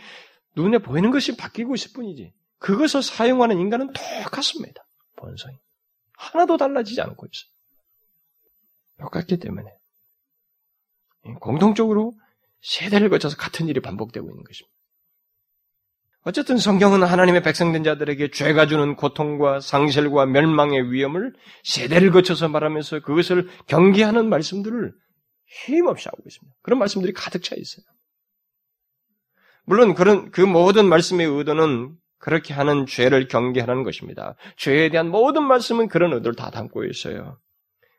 눈에 0.56 0.78
보이는 0.78 1.10
것이 1.10 1.36
바뀌고 1.36 1.74
있을 1.74 1.92
뿐이지 1.94 2.32
그것을 2.58 3.02
사용하는 3.02 3.58
인간은 3.58 3.92
똑같습니다. 3.92 4.84
본성이 5.16 5.56
하나도 6.16 6.56
달라지지 6.56 7.00
않고 7.00 7.26
있어요. 7.26 7.50
똑같기 8.98 9.38
때문에 9.38 9.70
공통적으로 11.40 12.12
세대를 12.60 13.10
거쳐서 13.10 13.36
같은 13.36 13.68
일이 13.68 13.80
반복되고 13.80 14.28
있는 14.28 14.44
것입니다. 14.44 14.72
어쨌든 16.24 16.56
성경은 16.56 17.02
하나님의 17.02 17.42
백성된 17.42 17.82
자들에게 17.82 18.30
죄가 18.30 18.66
주는 18.66 18.94
고통과 18.94 19.58
상실과 19.60 20.24
멸망의 20.26 20.92
위험을 20.92 21.32
세대를 21.64 22.12
거쳐서 22.12 22.48
말하면서 22.48 23.00
그것을 23.00 23.48
경계하는 23.66 24.28
말씀들을 24.28 24.92
힘없이 25.66 26.08
하고 26.08 26.22
있습니다. 26.24 26.56
그런 26.62 26.78
말씀들이 26.78 27.12
가득 27.12 27.42
차 27.42 27.56
있어요. 27.56 27.84
물론 29.64 29.94
그런 29.94 30.30
그 30.30 30.40
모든 30.40 30.86
말씀의 30.86 31.26
의도는 31.26 31.96
그렇게 32.18 32.54
하는 32.54 32.86
죄를 32.86 33.26
경계하는 33.26 33.82
것입니다. 33.82 34.36
죄에 34.56 34.90
대한 34.90 35.08
모든 35.08 35.44
말씀은 35.44 35.88
그런 35.88 36.12
의도를 36.12 36.36
다 36.36 36.50
담고 36.50 36.84
있어요. 36.84 37.38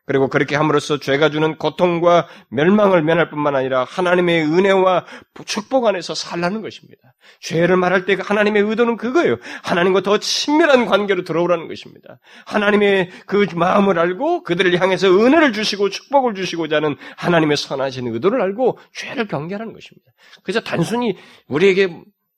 그리고 0.06 0.28
그렇게 0.28 0.54
함으로써 0.56 0.98
죄가 0.98 1.30
주는 1.30 1.56
고통과 1.56 2.28
멸망을 2.50 3.02
면할 3.02 3.30
뿐만 3.30 3.56
아니라 3.56 3.84
하나님의 3.84 4.44
은혜와 4.44 5.06
축복 5.46 5.86
안에서 5.86 6.14
살라는 6.14 6.60
것입니다. 6.62 7.14
죄를 7.40 7.76
말할 7.76 8.04
때 8.04 8.16
하나님의 8.20 8.62
의도는 8.62 8.96
그거예요. 8.96 9.36
하나님과 9.62 10.02
더 10.02 10.18
친밀한 10.18 10.86
관계로 10.86 11.24
들어오라는 11.24 11.68
것입니다. 11.68 12.18
하나님의 12.44 13.10
그 13.26 13.46
마음을 13.54 13.98
알고 13.98 14.42
그들을 14.42 14.78
향해서 14.78 15.08
은혜를 15.08 15.52
주시고 15.52 15.88
축복을 15.88 16.34
주시고자 16.34 16.76
하는 16.76 16.96
하나님의 17.16 17.56
선하신 17.56 18.08
의도를 18.08 18.42
알고 18.42 18.78
죄를 18.92 19.26
경계하는 19.26 19.72
것입니다. 19.72 20.12
그래서 20.42 20.60
단순히 20.60 21.16
우리에게 21.48 21.88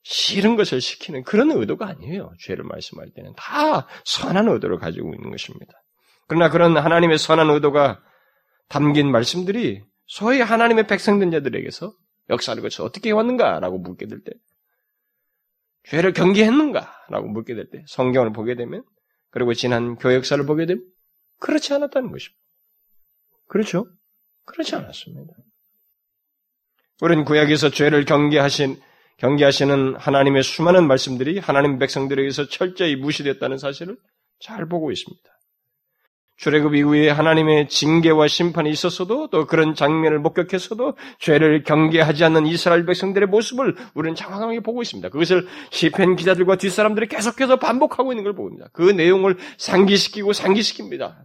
싫은 0.04 0.54
것을 0.54 0.80
시키는 0.80 1.24
그런 1.24 1.50
의도가 1.50 1.88
아니에요. 1.88 2.32
죄를 2.38 2.64
말씀할 2.64 3.08
때는 3.16 3.32
다 3.36 3.88
선한 4.04 4.48
의도를 4.48 4.78
가지고 4.78 5.12
있는 5.12 5.30
것입니다. 5.30 5.72
그러나 6.26 6.50
그런 6.50 6.76
하나님의 6.76 7.18
선한 7.18 7.50
의도가 7.50 8.02
담긴 8.68 9.10
말씀들이 9.10 9.82
소위 10.06 10.40
하나님의 10.40 10.86
백성된 10.86 11.30
자들에게서 11.30 11.92
역사를 12.30 12.60
거쳐 12.60 12.84
어떻게 12.84 13.10
해왔는가라고 13.10 13.78
묻게 13.78 14.06
될 14.06 14.22
때, 14.24 14.32
죄를 15.84 16.12
경계했는가라고 16.12 17.28
묻게 17.28 17.54
될 17.54 17.70
때, 17.70 17.84
성경을 17.86 18.32
보게 18.32 18.56
되면, 18.56 18.82
그리고 19.30 19.54
지난 19.54 19.96
교회 19.96 20.16
역사를 20.16 20.44
보게 20.44 20.66
되면, 20.66 20.84
그렇지 21.38 21.72
않았다는 21.74 22.10
것입니다. 22.10 22.42
그렇죠? 23.46 23.86
그렇지 24.44 24.74
않았습니다. 24.74 25.32
우리는 27.02 27.24
구약에서 27.24 27.70
죄를 27.70 28.04
경계하신, 28.04 28.80
경계하시는 29.18 29.96
하나님의 29.96 30.42
수많은 30.42 30.86
말씀들이 30.88 31.38
하나님 31.38 31.78
백성들에게서 31.78 32.48
철저히 32.48 32.96
무시됐다는 32.96 33.58
사실을 33.58 33.96
잘 34.40 34.66
보고 34.66 34.90
있습니다. 34.90 35.35
출애굽 36.36 36.74
이후에 36.74 37.08
하나님의 37.08 37.68
징계와 37.68 38.28
심판이 38.28 38.70
있었어도 38.70 39.28
또 39.28 39.46
그런 39.46 39.74
장면을 39.74 40.18
목격했어도 40.18 40.94
죄를 41.18 41.62
경계하지 41.62 42.24
않는 42.24 42.46
이스라엘 42.46 42.84
백성들의 42.84 43.28
모습을 43.28 43.74
우리는 43.94 44.14
장황하게 44.14 44.60
보고 44.60 44.82
있습니다. 44.82 45.08
그것을 45.08 45.46
시편 45.70 46.16
기자들과 46.16 46.56
뒷사람들이 46.56 47.08
계속해서 47.08 47.56
반복하고 47.56 48.12
있는 48.12 48.24
걸 48.24 48.34
보입니다. 48.34 48.68
그 48.72 48.82
내용을 48.82 49.38
상기시키고 49.56 50.32
상기시킵니다. 50.32 51.16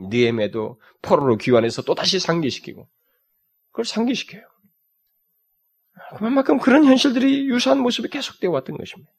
니엠에도 0.00 0.80
포로로 1.02 1.36
귀환해서 1.36 1.82
또다시 1.82 2.18
상기시키고 2.18 2.88
그걸 3.70 3.84
상기시켜요. 3.84 4.42
그만큼 6.16 6.58
그런 6.58 6.84
현실들이 6.84 7.48
유사한 7.48 7.80
모습이 7.80 8.08
계속되어 8.08 8.50
왔던 8.50 8.78
것입니다. 8.78 9.10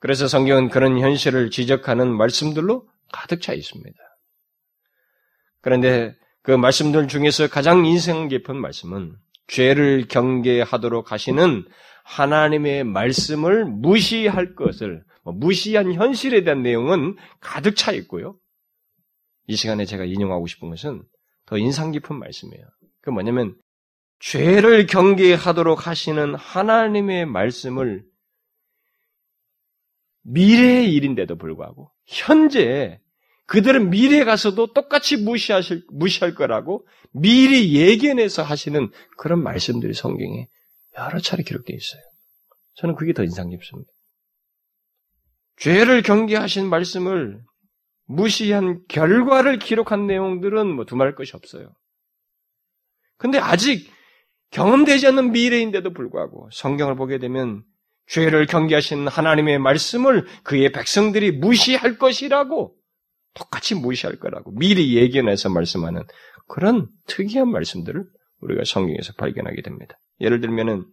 그래서 0.00 0.26
성경은 0.26 0.68
그런 0.68 0.98
현실을 0.98 1.50
지적하는 1.50 2.16
말씀들로 2.16 2.88
가득 3.12 3.40
차 3.40 3.52
있습니다. 3.52 3.98
그런데 5.60 6.14
그 6.42 6.52
말씀들 6.52 7.08
중에서 7.08 7.48
가장 7.48 7.84
인생 7.84 8.28
깊은 8.28 8.56
말씀은 8.56 9.16
죄를 9.48 10.08
경계하도록 10.08 11.10
하시는 11.12 11.64
하나님의 12.04 12.84
말씀을 12.84 13.64
무시할 13.64 14.54
것을 14.54 15.04
뭐 15.24 15.34
무시한 15.34 15.92
현실에 15.92 16.42
대한 16.42 16.62
내용은 16.62 17.16
가득 17.40 17.76
차 17.76 17.92
있고요. 17.92 18.38
이 19.46 19.56
시간에 19.56 19.84
제가 19.84 20.04
인용하고 20.04 20.46
싶은 20.46 20.70
것은 20.70 21.02
더 21.46 21.58
인상 21.58 21.90
깊은 21.90 22.16
말씀이에요. 22.16 22.64
그 23.02 23.10
뭐냐면 23.10 23.56
죄를 24.20 24.86
경계하도록 24.86 25.86
하시는 25.86 26.34
하나님의 26.34 27.26
말씀을 27.26 28.04
미래의 30.22 30.92
일인데도 30.92 31.36
불구하고 31.36 31.90
현재 32.06 33.00
그들은 33.48 33.88
미래에 33.88 34.24
가서도 34.24 34.74
똑같이 34.74 35.16
무시하실 35.16 35.86
무시할 35.90 36.34
거라고 36.34 36.86
미리 37.12 37.74
예견해서 37.74 38.42
하시는 38.42 38.90
그런 39.16 39.42
말씀들이 39.42 39.94
성경에 39.94 40.48
여러 40.98 41.18
차례 41.18 41.42
기록되어 41.42 41.74
있어요. 41.74 42.02
저는 42.74 42.94
그게 42.94 43.14
더 43.14 43.24
인상 43.24 43.48
깊습니다. 43.48 43.90
죄를 45.56 46.02
경계하신 46.02 46.68
말씀을 46.68 47.40
무시한 48.04 48.82
결과를 48.86 49.58
기록한 49.58 50.06
내용들은 50.06 50.66
뭐 50.66 50.84
두말 50.84 51.14
것이 51.14 51.34
없어요. 51.34 51.74
근데 53.16 53.38
아직 53.38 53.90
경험되지 54.50 55.06
않는 55.08 55.32
미래인데도 55.32 55.94
불구하고 55.94 56.50
성경을 56.52 56.96
보게 56.96 57.18
되면 57.18 57.64
죄를 58.08 58.46
경계하신 58.46 59.08
하나님의 59.08 59.58
말씀을 59.58 60.26
그의 60.42 60.70
백성들이 60.72 61.32
무시할 61.32 61.96
것이라고 61.96 62.77
똑같이 63.34 63.74
무시할 63.74 64.16
거라고 64.16 64.52
미리 64.52 64.96
예견해서 64.96 65.48
말씀하는 65.48 66.04
그런 66.48 66.88
특이한 67.06 67.50
말씀들을 67.50 68.04
우리가 68.40 68.62
성경에서 68.64 69.12
발견하게 69.14 69.62
됩니다. 69.62 69.98
예를 70.20 70.40
들면은 70.40 70.86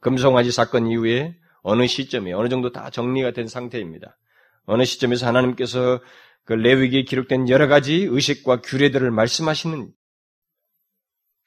금송아지 0.00 0.50
사건 0.52 0.86
이후에 0.88 1.36
어느 1.62 1.86
시점에 1.86 2.32
어느 2.32 2.48
정도 2.48 2.72
다 2.72 2.90
정리가 2.90 3.32
된 3.32 3.46
상태입니다. 3.46 4.18
어느 4.64 4.84
시점에서 4.84 5.26
하나님께서 5.26 6.00
그 6.44 6.52
레위기에 6.54 7.02
기록된 7.02 7.48
여러 7.48 7.68
가지 7.68 8.02
의식과 8.02 8.62
규례들을 8.62 9.10
말씀하시는 9.10 9.90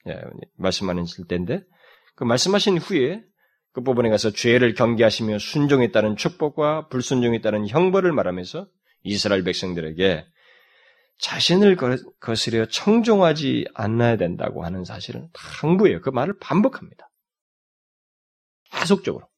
예, 0.08 0.22
말씀하는 0.58 1.06
때인데 1.28 1.64
그 2.16 2.24
말씀하신 2.24 2.78
후에 2.78 3.24
그 3.74 3.82
부분에 3.82 4.10
가서 4.10 4.32
죄를 4.32 4.74
경계하시며 4.74 5.40
순종에 5.40 5.92
따른 5.92 6.16
축복과 6.16 6.88
불순종에 6.88 7.42
따른 7.42 7.68
형벌을 7.68 8.14
말하면서 8.14 8.68
이스라엘 9.06 9.44
백성들에게 9.44 10.26
자신을 11.20 11.78
거스려 12.20 12.66
청종하지 12.66 13.68
않아야 13.74 14.18
된다고 14.18 14.66
하는 14.66 14.84
사실은 14.84 15.30
당부해요. 15.34 16.02
그 16.02 16.10
말을 16.10 16.38
반복합니다. 16.40 17.10
계속적으로. 18.72 19.30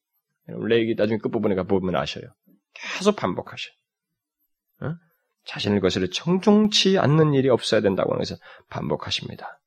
레이기 0.46 0.94
나중에 0.96 1.18
끝부분에 1.18 1.54
가보면 1.54 1.94
아셔요. 1.94 2.24
계속 2.74 3.16
반복하셔요. 3.16 3.72
어? 4.82 4.94
자신을 5.44 5.80
거스려 5.80 6.08
청종치 6.10 6.98
않는 6.98 7.34
일이 7.34 7.48
없어야 7.48 7.80
된다고 7.80 8.12
하는 8.12 8.20
것을 8.20 8.36
반복하십니다. 8.70 9.60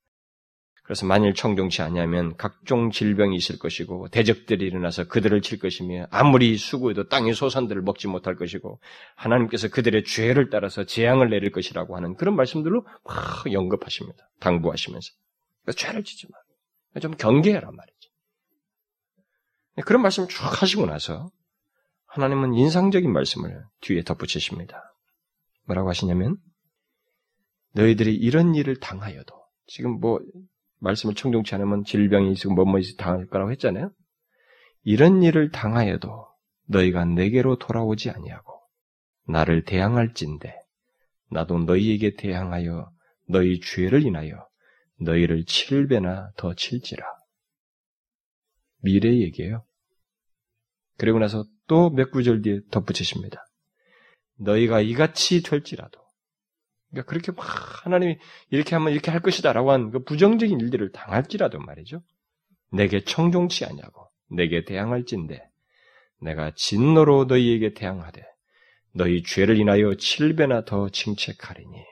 그래서 0.92 1.06
만일 1.06 1.32
청종치 1.32 1.80
않냐면 1.80 2.36
각종 2.36 2.90
질병이 2.90 3.34
있을 3.34 3.58
것이고 3.58 4.08
대적들이 4.08 4.66
일어나서 4.66 5.08
그들을 5.08 5.40
칠 5.40 5.58
것이며 5.58 6.06
아무리 6.10 6.54
수고해도 6.58 7.08
땅의 7.08 7.32
소산들을 7.32 7.80
먹지 7.80 8.08
못할 8.08 8.36
것이고 8.36 8.78
하나님께서 9.14 9.68
그들의 9.68 10.04
죄를 10.04 10.50
따라서 10.50 10.84
재앙을 10.84 11.30
내릴 11.30 11.50
것이라고 11.50 11.96
하는 11.96 12.14
그런 12.14 12.36
말씀들로 12.36 12.84
막 13.04 13.46
언급하십니다. 13.46 14.28
당부하시면서 14.40 15.12
그러니까 15.62 15.80
죄를 15.80 16.04
지지 16.04 16.26
마. 16.30 17.00
좀 17.00 17.16
경계해란 17.16 17.74
말이지. 17.74 18.10
그런 19.86 20.02
말씀을 20.02 20.28
쭉 20.28 20.60
하시고 20.60 20.84
나서 20.84 21.30
하나님은 22.04 22.52
인상적인 22.52 23.10
말씀을 23.10 23.64
뒤에 23.80 24.02
덧붙이십니다. 24.02 24.94
뭐라고 25.64 25.88
하시냐면 25.88 26.36
너희들이 27.72 28.14
이런 28.14 28.54
일을 28.54 28.78
당하여도 28.78 29.34
지금 29.64 29.98
뭐 29.98 30.20
말씀을 30.82 31.14
청종치 31.14 31.54
않으면 31.54 31.84
질병이 31.84 32.32
있고 32.32 32.52
뭐뭐 32.54 32.78
있어 32.80 32.96
당할 32.96 33.26
거라고 33.26 33.50
했잖아요. 33.52 33.90
이런 34.82 35.22
일을 35.22 35.50
당하여도 35.50 36.26
너희가 36.66 37.04
내게로 37.04 37.58
돌아오지 37.58 38.10
아니하고 38.10 38.60
나를 39.28 39.64
대항할진대 39.64 40.54
나도 41.30 41.60
너희에게 41.60 42.16
대항하여 42.16 42.90
너희 43.28 43.60
죄를 43.60 44.02
인하여 44.02 44.46
너희를 45.00 45.44
칠 45.46 45.86
배나 45.86 46.30
더 46.36 46.54
칠지라. 46.54 47.04
미래 48.82 49.08
얘기예요. 49.20 49.64
그리고 50.98 51.18
나서 51.18 51.44
또 51.68 51.90
몇 51.90 52.10
구절 52.10 52.42
뒤에 52.42 52.60
덧붙이십니다. 52.70 53.44
너희가 54.38 54.80
이같이 54.80 55.42
될지라도 55.42 56.01
그러니까 56.92 57.10
그렇게 57.10 57.32
막 57.32 57.86
하나님이 57.86 58.18
이렇게 58.50 58.76
하면 58.76 58.92
이렇게 58.92 59.10
할 59.10 59.20
것이다라고 59.20 59.72
한 59.72 59.90
그 59.90 60.04
부정적인 60.04 60.60
일들을 60.60 60.92
당할지라도 60.92 61.58
말이죠. 61.58 62.02
내게 62.70 63.02
청종치 63.02 63.64
않냐고 63.64 64.08
내게 64.30 64.64
대항할진데 64.64 65.42
내가 66.20 66.52
진노로 66.54 67.24
너희에게 67.24 67.74
대항하되 67.74 68.22
너희 68.94 69.22
죄를 69.22 69.58
인하여 69.58 69.94
칠배나 69.96 70.64
더 70.64 70.88
징책하리니 70.90 71.84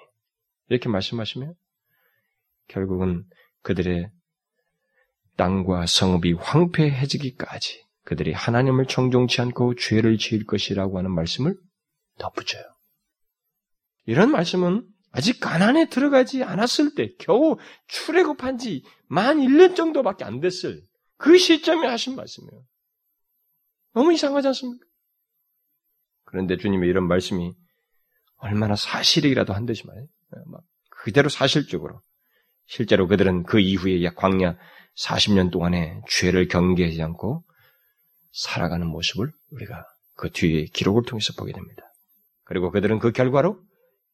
이렇게 0.68 0.88
말씀하시면 0.88 1.54
결국은 2.68 3.24
그들의 3.62 4.10
땅과 5.36 5.86
성읍이 5.86 6.34
황폐해지기까지 6.34 7.84
그들이 8.04 8.32
하나님을 8.32 8.86
청종치 8.86 9.40
않고 9.40 9.74
죄를 9.76 10.18
지을 10.18 10.44
것이라고 10.44 10.98
하는 10.98 11.10
말씀을 11.12 11.54
덧붙여요. 12.18 12.62
이런 14.06 14.30
말씀은 14.30 14.86
아직 15.12 15.40
가난에 15.40 15.88
들어가지 15.88 16.42
않았을 16.44 16.94
때 16.94 17.14
겨우 17.18 17.56
출애굽한 17.88 18.58
지 18.58 18.82
만 19.10 19.38
1년 19.38 19.74
정도밖에 19.74 20.24
안 20.24 20.38
됐을 20.40 20.82
그 21.16 21.36
시점에 21.36 21.88
하신 21.88 22.14
말씀이에요. 22.14 22.62
너무 23.92 24.12
이상하지 24.12 24.46
않습니까? 24.46 24.86
그런데 26.24 26.56
주님의 26.56 26.88
이런 26.88 27.08
말씀이 27.08 27.52
얼마나 28.36 28.76
사실이라도 28.76 29.52
한 29.52 29.66
듯이 29.66 29.84
말이에요. 29.84 30.06
그대로 30.90 31.28
사실적으로 31.28 32.00
실제로 32.66 33.08
그들은 33.08 33.42
그 33.42 33.58
이후에 33.58 34.04
약 34.04 34.14
광야 34.14 34.56
40년 34.96 35.50
동안에 35.50 36.02
죄를 36.08 36.46
경계하지 36.46 37.02
않고 37.02 37.44
살아가는 38.30 38.86
모습을 38.86 39.32
우리가 39.50 39.84
그 40.14 40.30
뒤에 40.30 40.66
기록을 40.66 41.02
통해서 41.04 41.32
보게 41.36 41.52
됩니다. 41.52 41.82
그리고 42.44 42.70
그들은 42.70 43.00
그 43.00 43.10
결과로 43.10 43.60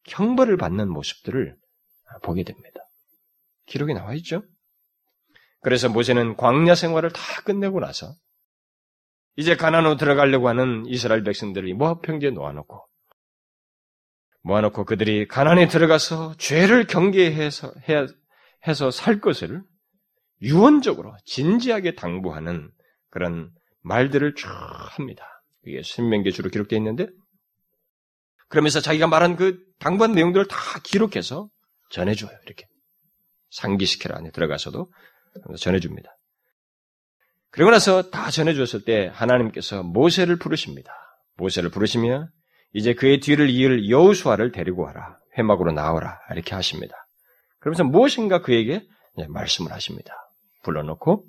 형벌을 0.08 0.56
받는 0.56 0.88
모습들을 0.88 1.56
보게 2.22 2.44
됩니다. 2.44 2.80
기록이 3.66 3.94
나와 3.94 4.14
있죠? 4.14 4.42
그래서 5.60 5.88
모세는 5.88 6.36
광야 6.36 6.74
생활을 6.74 7.12
다 7.12 7.20
끝내고 7.42 7.80
나서 7.80 8.14
이제 9.36 9.56
가나안으로 9.56 9.96
들어가려고 9.96 10.48
하는 10.48 10.84
이스라엘 10.86 11.22
백성들을 11.24 11.72
모압 11.74 12.02
평지에 12.02 12.30
놓아놓고 12.30 12.86
모아놓고 14.42 14.84
그들이 14.84 15.26
가난에 15.26 15.66
들어가서 15.66 16.36
죄를 16.38 16.86
경계해서 16.86 17.74
해서 18.66 18.90
살 18.90 19.20
것을 19.20 19.62
유언적으로 20.40 21.16
진지하게 21.24 21.96
당부하는 21.96 22.70
그런 23.10 23.50
말들을 23.82 24.34
쭉 24.34 24.48
합니다. 24.48 25.42
이게 25.64 25.82
신명기 25.82 26.30
주로 26.32 26.48
기록되어 26.48 26.78
있는데 26.78 27.08
그러면서 28.48 28.80
자기가 28.80 29.06
말한 29.06 29.36
그 29.36 29.58
당부한 29.78 30.12
내용들을 30.12 30.46
다 30.48 30.56
기록해서 30.82 31.48
전해줘요. 31.90 32.30
이렇게 32.46 32.66
상기시켜라 33.50 34.18
안에 34.18 34.30
들어가서도 34.30 34.90
전해줍니다. 35.58 36.16
그리고 37.50 37.70
나서 37.70 38.10
다 38.10 38.30
전해줬을 38.30 38.84
때 38.84 39.10
하나님께서 39.12 39.82
모세를 39.82 40.38
부르십니다. 40.38 40.92
모세를 41.36 41.70
부르시며 41.70 42.28
이제 42.72 42.94
그의 42.94 43.20
뒤를 43.20 43.48
이을 43.48 43.88
여우수아를 43.88 44.52
데리고 44.52 44.82
와라. 44.82 45.18
회막으로 45.38 45.72
나오라. 45.72 46.18
이렇게 46.32 46.54
하십니다. 46.54 46.94
그러면서 47.60 47.84
무엇인가 47.84 48.42
그에게 48.42 48.86
말씀을 49.28 49.72
하십니다. 49.72 50.14
불러놓고 50.62 51.24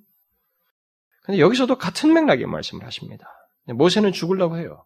근데 1.23 1.39
여기서도 1.39 1.77
같은 1.77 2.13
맥락의 2.13 2.45
말씀을 2.45 2.86
하십니다. 2.86 3.25
모세는 3.65 4.12
죽으려고 4.12 4.58
해요. 4.58 4.86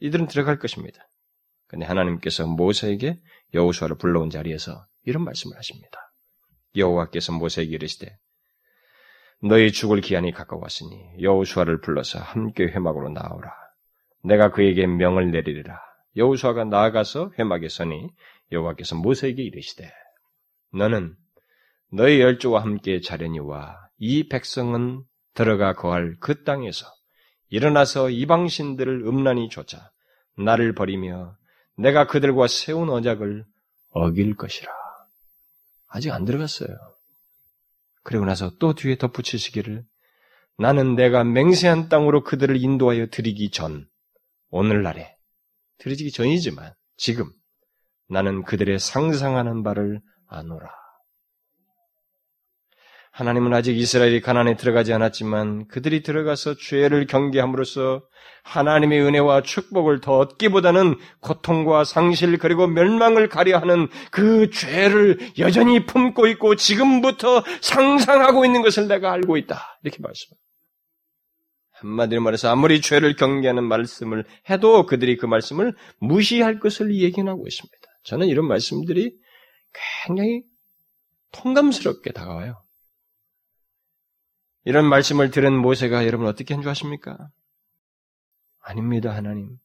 이들은 0.00 0.28
들어갈 0.28 0.58
것입니다. 0.58 1.08
근데 1.66 1.84
하나님께서 1.84 2.46
모세에게 2.46 3.16
여호수아를 3.54 3.98
불러온 3.98 4.30
자리에서 4.30 4.86
이런 5.04 5.24
말씀을 5.24 5.56
하십니다. 5.56 6.12
여호와께서 6.76 7.32
모세에게 7.32 7.72
이르시되 7.72 8.18
너희 9.42 9.70
죽을 9.70 10.00
기한이 10.00 10.32
가까웠으니 10.32 11.22
여호수아를 11.22 11.80
불러서 11.80 12.18
함께 12.18 12.64
회막으로 12.64 13.10
나오라. 13.10 13.52
내가 14.24 14.50
그에게 14.50 14.86
명을 14.86 15.30
내리리라. 15.30 15.80
여호수아가 16.16 16.64
나아가서 16.64 17.32
회막에 17.38 17.68
서니 17.68 18.08
여호와께서 18.50 18.96
모세에게 18.96 19.42
이르시되 19.42 19.90
너는 20.72 21.14
너희 21.92 22.20
열조와 22.20 22.62
함께 22.62 23.00
자려니와 23.00 23.76
이 23.98 24.28
백성은 24.28 25.04
들어가 25.34 25.74
거할 25.74 26.16
그 26.20 26.42
땅에서 26.42 26.86
일어나서 27.50 28.10
이방신들을 28.10 29.06
음란히 29.06 29.48
쫓아 29.48 29.90
나를 30.36 30.74
버리며 30.74 31.36
내가 31.76 32.06
그들과 32.06 32.46
세운 32.48 32.90
언약을 32.90 33.44
어길 33.90 34.36
것이라. 34.36 34.70
아직 35.88 36.12
안 36.12 36.24
들어갔어요. 36.24 36.68
그리고 38.02 38.24
나서 38.24 38.50
또 38.58 38.74
뒤에 38.74 38.96
덧붙이시기를 38.98 39.84
나는 40.58 40.96
내가 40.96 41.24
맹세한 41.24 41.88
땅으로 41.88 42.24
그들을 42.24 42.56
인도하여 42.56 43.06
드리기 43.08 43.50
전 43.50 43.88
오늘날에 44.50 45.16
드리기 45.78 46.10
전이지만 46.10 46.74
지금 46.96 47.30
나는 48.08 48.42
그들의 48.42 48.78
상상하는 48.78 49.62
바를 49.62 50.00
아노라. 50.26 50.87
하나님은 53.18 53.52
아직 53.52 53.76
이스라엘이 53.76 54.20
가난에 54.20 54.56
들어가지 54.56 54.92
않았지만 54.92 55.66
그들이 55.66 56.04
들어가서 56.04 56.54
죄를 56.54 57.08
경계함으로써 57.08 58.04
하나님의 58.44 59.00
은혜와 59.02 59.42
축복을 59.42 60.00
더 60.00 60.18
얻기보다는 60.18 60.94
고통과 61.18 61.82
상실 61.82 62.38
그리고 62.38 62.68
멸망을 62.68 63.28
가려하는 63.28 63.88
그 64.12 64.50
죄를 64.50 65.18
여전히 65.40 65.84
품고 65.84 66.28
있고 66.28 66.54
지금부터 66.54 67.42
상상하고 67.60 68.44
있는 68.44 68.62
것을 68.62 68.86
내가 68.86 69.10
알고 69.14 69.36
있다. 69.36 69.80
이렇게 69.82 69.98
말씀합니다. 70.00 70.44
한마디로 71.72 72.20
말해서 72.20 72.50
아무리 72.50 72.80
죄를 72.80 73.16
경계하는 73.16 73.64
말씀을 73.64 74.26
해도 74.48 74.86
그들이 74.86 75.16
그 75.16 75.26
말씀을 75.26 75.74
무시할 75.98 76.60
것을 76.60 76.94
얘기하고 76.94 77.44
있습니다. 77.48 77.78
저는 78.04 78.28
이런 78.28 78.46
말씀들이 78.46 79.12
굉장히 80.06 80.44
통감스럽게 81.32 82.12
다가와요. 82.12 82.62
이런 84.64 84.86
말씀을 84.86 85.30
들은 85.30 85.56
모세가 85.56 86.06
여러분 86.06 86.26
어떻게 86.26 86.54
한 86.54 86.62
줄 86.62 86.70
아십니까? 86.70 87.16
아닙니다, 88.60 89.14
하나님. 89.14 89.56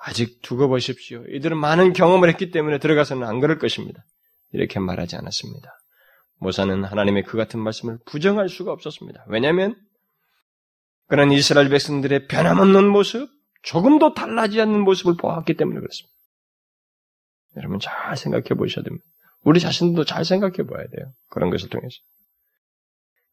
아직 0.00 0.40
두고 0.42 0.68
보십시오. 0.68 1.24
이들은 1.28 1.56
많은 1.56 1.92
경험을 1.92 2.28
했기 2.28 2.50
때문에 2.50 2.78
들어가서는 2.78 3.26
안 3.26 3.40
그럴 3.40 3.58
것입니다. 3.58 4.04
이렇게 4.52 4.78
말하지 4.78 5.16
않았습니다. 5.16 5.70
모사는 6.38 6.84
하나님의 6.84 7.24
그 7.24 7.36
같은 7.36 7.60
말씀을 7.60 7.98
부정할 8.06 8.48
수가 8.48 8.72
없었습니다. 8.72 9.24
왜냐하면 9.28 9.74
그런 11.08 11.32
이스라엘 11.32 11.68
백성들의 11.68 12.28
변함없는 12.28 12.88
모습, 12.88 13.28
조금도 13.62 14.14
달라지지 14.14 14.60
않는 14.60 14.80
모습을 14.80 15.16
보았기 15.16 15.54
때문에 15.54 15.80
그렇습니다. 15.80 16.14
여러분 17.56 17.80
잘 17.80 18.16
생각해 18.16 18.48
보셔야 18.50 18.84
됩니다. 18.84 19.04
우리 19.42 19.60
자신도 19.60 20.04
잘 20.04 20.24
생각해 20.24 20.56
봐야 20.68 20.86
돼요. 20.88 21.12
그런 21.28 21.50
것을 21.50 21.68
통해서. 21.68 21.96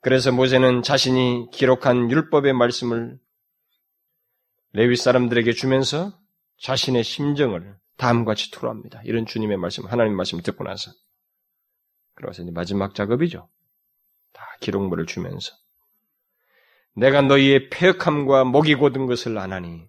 그래서 0.03 0.33
모세는 0.33 0.83
자신이 0.83 1.47
기록한 1.53 2.11
율법의 2.11 2.51
말씀을 2.51 3.17
레위 4.73 4.97
사람들에게 4.97 5.53
주면서 5.53 6.11
자신의 6.59 7.05
심정을 7.05 7.77
다음같이 7.95 8.51
토로합니다. 8.51 9.01
이런 9.05 9.25
주님의 9.25 9.55
말씀, 9.55 9.85
하나님의 9.85 10.17
말씀을 10.17 10.43
듣고 10.43 10.65
나서. 10.65 10.91
그래서 12.15 12.43
이제 12.43 12.51
마지막 12.51 12.95
작업이죠. 12.95 13.47
다 14.33 14.43
기록물을 14.59 15.05
주면서. 15.05 15.53
내가 16.95 17.21
너희의 17.21 17.69
폐역함과 17.69 18.43
목이 18.43 18.75
고든 18.75 19.05
것을 19.05 19.37
아나니 19.37 19.87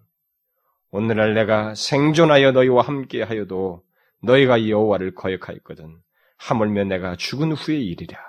오늘날 0.91 1.33
내가 1.33 1.75
생존하여 1.75 2.53
너희와 2.53 2.83
함께 2.83 3.21
하여도 3.21 3.83
너희가 4.21 4.69
여호와를 4.69 5.13
거역하였거든. 5.13 5.99
하물며 6.37 6.85
내가 6.85 7.17
죽은 7.17 7.51
후의 7.51 7.85
일이랴. 7.85 8.24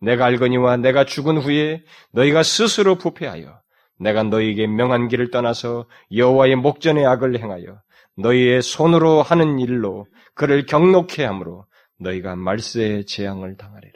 내가 0.00 0.26
알거니와 0.26 0.76
내가 0.78 1.04
죽은 1.04 1.38
후에 1.38 1.82
너희가 2.12 2.42
스스로 2.42 2.96
부패하여 2.96 3.60
내가 3.98 4.22
너희에게 4.22 4.66
명한 4.66 5.08
길을 5.08 5.30
떠나서 5.30 5.86
여호와의 6.14 6.56
목전의 6.56 7.06
악을 7.06 7.40
행하여 7.40 7.80
너희의 8.16 8.62
손으로 8.62 9.22
하는 9.22 9.58
일로 9.58 10.06
그를 10.34 10.66
경록해 10.66 11.24
함으로 11.24 11.66
너희가 11.98 12.36
말세의 12.36 13.06
재앙을 13.06 13.56
당하리라. 13.56 13.94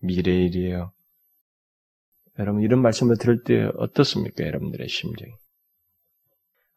미래의 0.00 0.46
일이에요. 0.46 0.92
여러분 2.38 2.62
이런 2.62 2.82
말씀을 2.82 3.16
들을 3.18 3.42
때 3.42 3.68
어떻습니까? 3.76 4.44
여러분들의 4.44 4.88
심정이. 4.88 5.32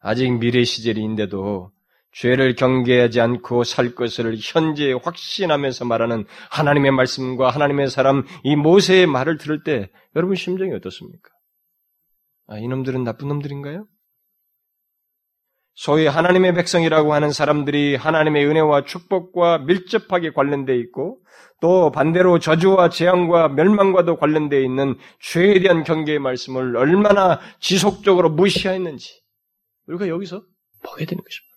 아직 0.00 0.30
미래 0.38 0.64
시절인데도 0.64 1.70
죄를 2.12 2.54
경계하지 2.54 3.20
않고 3.20 3.64
살 3.64 3.94
것을 3.94 4.36
현재 4.40 4.92
확신하면서 4.92 5.84
말하는 5.86 6.26
하나님의 6.50 6.92
말씀과 6.92 7.50
하나님의 7.50 7.88
사람 7.88 8.24
이 8.44 8.54
모세의 8.54 9.06
말을 9.06 9.38
들을 9.38 9.62
때 9.62 9.90
여러분 10.14 10.36
심정이 10.36 10.72
어떻습니까? 10.74 11.30
아, 12.48 12.58
이놈들은 12.58 13.04
나쁜 13.04 13.28
놈들인가요? 13.28 13.86
소위 15.74 16.06
하나님의 16.06 16.54
백성이라고 16.54 17.14
하는 17.14 17.32
사람들이 17.32 17.96
하나님의 17.96 18.46
은혜와 18.46 18.84
축복과 18.84 19.58
밀접하게 19.58 20.32
관련되어 20.32 20.76
있고 20.76 21.20
또 21.62 21.90
반대로 21.90 22.38
저주와 22.38 22.90
재앙과 22.90 23.48
멸망과도 23.48 24.16
관련되어 24.18 24.60
있는 24.60 24.98
죄에 25.20 25.60
대한 25.60 25.82
경계의 25.82 26.18
말씀을 26.18 26.76
얼마나 26.76 27.40
지속적으로 27.58 28.28
무시했는지 28.30 29.22
우리가 29.86 30.08
여기서 30.08 30.42
보게 30.82 31.06
되는 31.06 31.24
것입니다. 31.24 31.51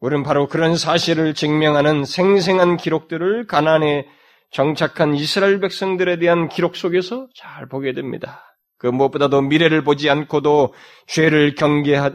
우리는 0.00 0.22
바로 0.22 0.48
그런 0.48 0.76
사실을 0.76 1.34
증명하는 1.34 2.04
생생한 2.04 2.78
기록들을 2.78 3.46
가난에 3.46 4.06
정착한 4.50 5.14
이스라엘 5.14 5.60
백성들에 5.60 6.18
대한 6.18 6.48
기록 6.48 6.74
속에서 6.74 7.28
잘 7.34 7.68
보게 7.68 7.92
됩니다. 7.92 8.42
그 8.78 8.86
무엇보다도 8.86 9.42
미래를 9.42 9.84
보지 9.84 10.08
않고도 10.08 10.72
죄를 11.06 11.54
경계하, 11.54 12.12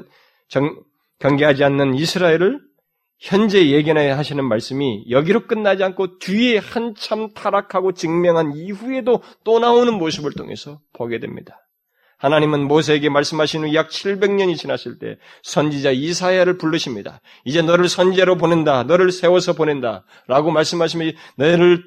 정, 0.49 0.75
경계하지 1.19 1.63
않는 1.63 1.93
이스라엘을 1.93 2.59
현재 3.19 3.69
예견해 3.69 4.09
하시는 4.09 4.43
말씀이 4.43 5.05
여기로 5.09 5.47
끝나지 5.47 5.83
않고 5.83 6.17
뒤에 6.17 6.57
한참 6.57 7.33
타락하고 7.33 7.93
증명한 7.93 8.53
이후에도 8.55 9.21
또 9.43 9.59
나오는 9.59 9.93
모습을 9.93 10.33
통해서 10.33 10.79
보게 10.91 11.19
됩니다. 11.19 11.64
하나님은 12.17 12.67
모세에게 12.67 13.09
말씀하신 13.09 13.65
후 13.65 13.73
약 13.73 13.89
700년이 13.89 14.57
지났을 14.57 14.99
때 14.99 15.17
선지자 15.43 15.91
이사야를 15.91 16.57
부르십니다. 16.57 17.19
이제 17.43 17.61
너를 17.61 17.89
선제로 17.89 18.37
보낸다. 18.37 18.83
너를 18.83 19.11
세워서 19.11 19.53
보낸다. 19.53 20.05
라고 20.27 20.51
말씀하시면 20.51 21.13
너를 21.37 21.83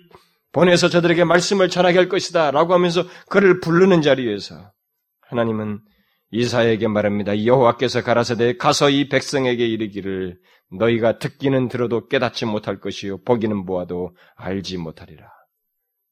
보내서 0.53 0.89
저들에게 0.89 1.25
말씀을 1.25 1.69
전하게 1.69 1.99
할 1.99 2.09
것이다. 2.09 2.51
라고 2.51 2.75
하면서 2.75 3.05
그를 3.29 3.61
부르는 3.61 4.03
자리에서 4.03 4.73
하나님은 5.29 5.81
이사야에게 6.31 6.89
말합니다. 6.89 7.45
여호와께서 7.45 8.03
가라사대 8.03 8.57
가서 8.57 8.91
이 8.91 9.09
백성에게 9.09 9.67
이르기를 9.67 10.39
너희가 10.71 11.19
듣기는 11.19 11.69
들어도 11.69 12.07
깨닫지 12.09 12.45
못할 12.45 12.81
것이요 12.81 13.23
보기는 13.23 13.65
보아도 13.65 14.15
알지 14.37 14.77
못하리라. 14.77 15.27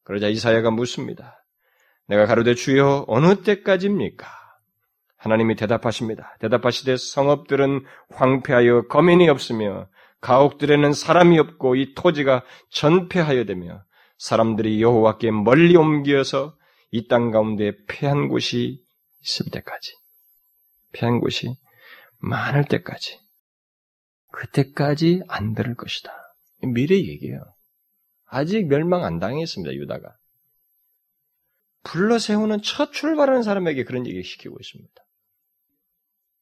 그러자 0.05 0.29
이사야가 0.29 0.71
묻습니다. 0.71 1.46
내가 2.09 2.27
가로되 2.27 2.55
주여 2.55 3.05
어느 3.09 3.43
때까지입니까? 3.43 4.27
하나님이 5.17 5.57
대답하십니다. 5.57 6.37
대답하시되 6.41 6.97
성읍들은 6.97 7.85
황폐하여 8.11 8.87
거민이 8.89 9.29
없으며 9.29 9.89
가옥들에는 10.21 10.93
사람이 10.93 11.39
없고 11.39 11.77
이 11.77 11.95
토지가 11.95 12.45
전폐하여 12.71 13.45
되며 13.45 13.83
사람들이 14.19 14.81
여호와께 14.83 15.31
멀리 15.31 15.77
옮겨서 15.77 16.57
이 16.93 17.09
땅 17.09 17.31
가운데 17.31 17.73
패한 17.89 18.29
곳이 18.29 18.81
있을 19.23 19.47
때까지 19.53 19.93
패한 20.93 21.21
곳이 21.21 21.57
많을 22.19 22.65
때까지 22.65 23.21
그때까지 24.33 25.23
안 25.29 25.55
들을 25.55 25.75
것이다. 25.75 26.13
미래 26.63 26.95
얘기예요. 26.97 27.41
아직 28.27 28.67
멸망 28.69 29.05
안 29.05 29.19
당했습니다. 29.19 29.75
유다가 29.75 30.15
불러 31.87 32.19
세우는 32.19 32.63
첫 32.63 32.93
출발하는 32.93 33.45
사람에게 33.45 33.85
그런 33.85 34.07
얘기를 34.07 34.25
시키고 34.25 34.57
있습니다. 34.61 34.95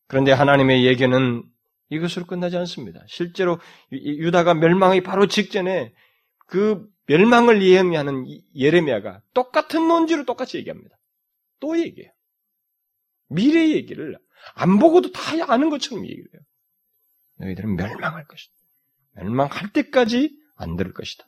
그런데 0.06 0.32
하나님의 0.32 0.86
예견은 0.86 1.42
이것으로 1.90 2.24
끝나지 2.24 2.56
않습니다. 2.56 3.04
실제로 3.06 3.60
유다가 3.92 4.54
멸망이 4.54 5.02
바로 5.02 5.26
직전에 5.26 5.94
그 6.46 6.88
멸망을 7.06 7.62
예언하는 7.62 8.24
예레미야가 8.56 9.20
똑같은 9.34 9.86
논지로 9.86 10.24
똑같이 10.24 10.56
얘기합니다. 10.56 10.96
또 11.60 11.78
얘기해요. 11.78 12.10
미래 13.28 13.70
얘기를 13.70 14.18
안 14.54 14.78
보고도 14.78 15.12
다 15.12 15.32
아는 15.52 15.68
것처럼 15.68 16.06
얘기를 16.06 16.26
해요. 16.32 16.42
너희들은 17.36 17.76
멸망할 17.76 18.26
것이다. 18.26 18.54
멸망할 19.16 19.72
때까지 19.72 20.34
안 20.56 20.76
들을 20.76 20.94
것이다. 20.94 21.26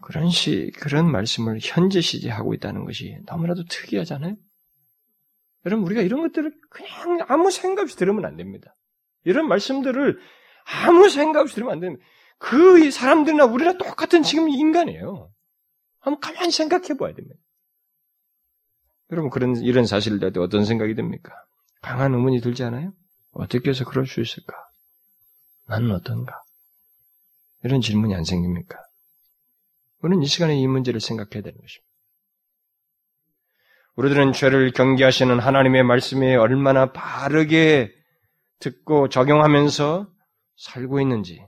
그런 0.00 0.30
시, 0.30 0.70
그런 0.78 1.10
말씀을 1.10 1.58
현재 1.60 2.00
시제 2.00 2.30
하고 2.30 2.54
있다는 2.54 2.84
것이 2.84 3.18
너무나도 3.26 3.64
특이하잖아요? 3.64 4.36
여러분, 5.66 5.84
우리가 5.86 6.02
이런 6.02 6.22
것들을 6.22 6.52
그냥 6.70 7.26
아무 7.28 7.50
생각 7.50 7.82
없이 7.82 7.96
들으면 7.96 8.24
안 8.24 8.36
됩니다. 8.36 8.74
이런 9.24 9.48
말씀들을 9.48 10.18
아무 10.84 11.08
생각 11.08 11.40
없이 11.40 11.54
들으면 11.54 11.72
안 11.72 11.80
됩니다. 11.80 12.04
그 12.38 12.90
사람들이나 12.90 13.44
우리나 13.46 13.76
똑같은 13.76 14.22
지금 14.22 14.48
인간이에요. 14.48 15.30
한번 15.98 16.20
가만히 16.20 16.52
생각해 16.52 16.96
봐야 16.96 17.12
됩니다. 17.12 17.36
여러분, 19.10 19.30
그런, 19.30 19.56
이런 19.56 19.86
사실을 19.86 20.20
때 20.20 20.38
어떤 20.38 20.64
생각이 20.64 20.94
듭니까? 20.94 21.32
강한 21.82 22.14
의문이 22.14 22.40
들지 22.40 22.62
않아요? 22.64 22.92
어떻게 23.32 23.70
해서 23.70 23.84
그럴 23.84 24.06
수 24.06 24.20
있을까? 24.20 24.54
나는 25.66 25.90
어떤가? 25.90 26.42
이런 27.64 27.80
질문이 27.80 28.14
안 28.14 28.24
생깁니까? 28.24 28.78
우리는 30.00 30.22
이 30.22 30.26
시간에 30.26 30.56
이 30.56 30.66
문제를 30.66 31.00
생각해야 31.00 31.42
되는 31.42 31.58
것입니다. 31.58 31.88
우리들은 33.96 34.32
죄를 34.32 34.70
경계하시는 34.72 35.40
하나님의 35.40 35.82
말씀에 35.82 36.36
얼마나 36.36 36.92
바르게 36.92 37.92
듣고 38.60 39.08
적용하면서 39.08 40.08
살고 40.56 41.00
있는지, 41.00 41.44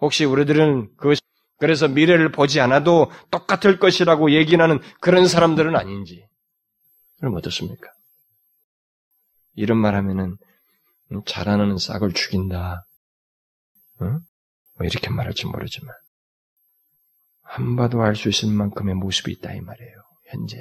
혹시 0.00 0.26
우리들은 0.26 0.96
그, 0.96 1.14
그래서 1.58 1.88
미래를 1.88 2.30
보지 2.30 2.60
않아도 2.60 3.10
똑같을 3.30 3.78
것이라고 3.78 4.32
얘기하는 4.32 4.80
그런 5.00 5.26
사람들은 5.26 5.76
아닌지, 5.76 6.26
그럼 7.20 7.36
어떻습니까? 7.36 7.90
이런 9.54 9.78
말 9.78 9.94
하면은, 9.94 10.36
잘하는 11.26 11.78
싹을 11.78 12.12
죽인다. 12.12 12.84
응? 14.02 14.20
뭐 14.76 14.86
이렇게 14.86 15.08
말할지 15.08 15.46
모르지만, 15.46 15.94
한 17.54 17.76
봐도 17.76 18.02
알 18.02 18.16
수 18.16 18.28
있을 18.28 18.50
만큼의 18.50 18.96
모습이 18.96 19.30
있다 19.30 19.52
이 19.54 19.60
말이에요. 19.60 19.92
현재. 20.26 20.58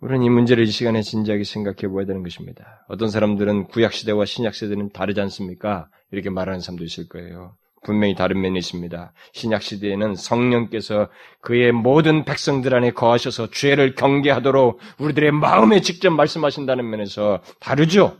우리는 0.00 0.22
이 0.22 0.30
문제를 0.30 0.64
이 0.64 0.70
시간에 0.70 1.02
진지하게 1.02 1.44
생각해 1.44 1.88
보아야 1.92 2.06
되는 2.06 2.22
것입니다. 2.22 2.86
어떤 2.88 3.10
사람들은 3.10 3.66
구약 3.66 3.92
시대와 3.92 4.24
신약 4.24 4.54
시대는 4.54 4.92
다르지 4.92 5.20
않습니까? 5.20 5.90
이렇게 6.10 6.30
말하는 6.30 6.60
사람도 6.60 6.84
있을 6.84 7.06
거예요. 7.08 7.54
분명히 7.84 8.14
다른 8.14 8.40
면이 8.40 8.58
있습니다. 8.58 9.12
신약 9.34 9.60
시대에는 9.60 10.14
성령께서 10.14 11.10
그의 11.42 11.72
모든 11.72 12.24
백성들 12.24 12.74
안에 12.74 12.92
거하셔서 12.92 13.50
죄를 13.50 13.94
경계하도록 13.96 14.80
우리들의 15.00 15.32
마음에 15.32 15.82
직접 15.82 16.08
말씀하신다는 16.10 16.88
면에서 16.88 17.42
다르죠. 17.60 18.16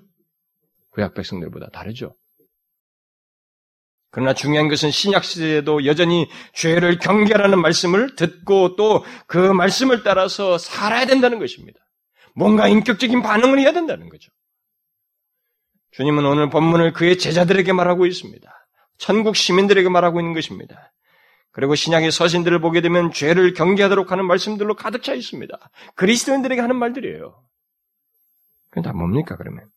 구약 0.90 1.14
백성들보다 1.14 1.70
다르죠. 1.70 2.14
그러나 4.10 4.34
중요한 4.34 4.68
것은 4.68 4.90
신약 4.90 5.24
시대에도 5.24 5.86
여전히 5.86 6.28
죄를 6.52 6.98
경계하라는 6.98 7.60
말씀을 7.60 8.16
듣고 8.16 8.76
또 8.76 9.04
그 9.26 9.38
말씀을 9.38 10.02
따라서 10.02 10.58
살아야 10.58 11.06
된다는 11.06 11.38
것입니다. 11.38 11.78
뭔가 12.34 12.68
인격적인 12.68 13.22
반응을 13.22 13.58
해야 13.60 13.72
된다는 13.72 14.08
거죠. 14.08 14.32
주님은 15.92 16.24
오늘 16.24 16.50
본문을 16.50 16.92
그의 16.92 17.18
제자들에게 17.18 17.72
말하고 17.72 18.06
있습니다. 18.06 18.66
천국 18.98 19.36
시민들에게 19.36 19.88
말하고 19.88 20.20
있는 20.20 20.34
것입니다. 20.34 20.92
그리고 21.52 21.74
신약의 21.74 22.12
서신들을 22.12 22.60
보게 22.60 22.80
되면 22.80 23.12
죄를 23.12 23.54
경계하도록 23.54 24.10
하는 24.12 24.24
말씀들로 24.24 24.76
가득 24.76 25.02
차 25.02 25.14
있습니다. 25.14 25.56
그리스도인들에게 25.96 26.60
하는 26.60 26.76
말들이에요. 26.76 27.42
그게 28.70 28.82
다 28.82 28.92
뭡니까, 28.92 29.36
그러면? 29.36 29.68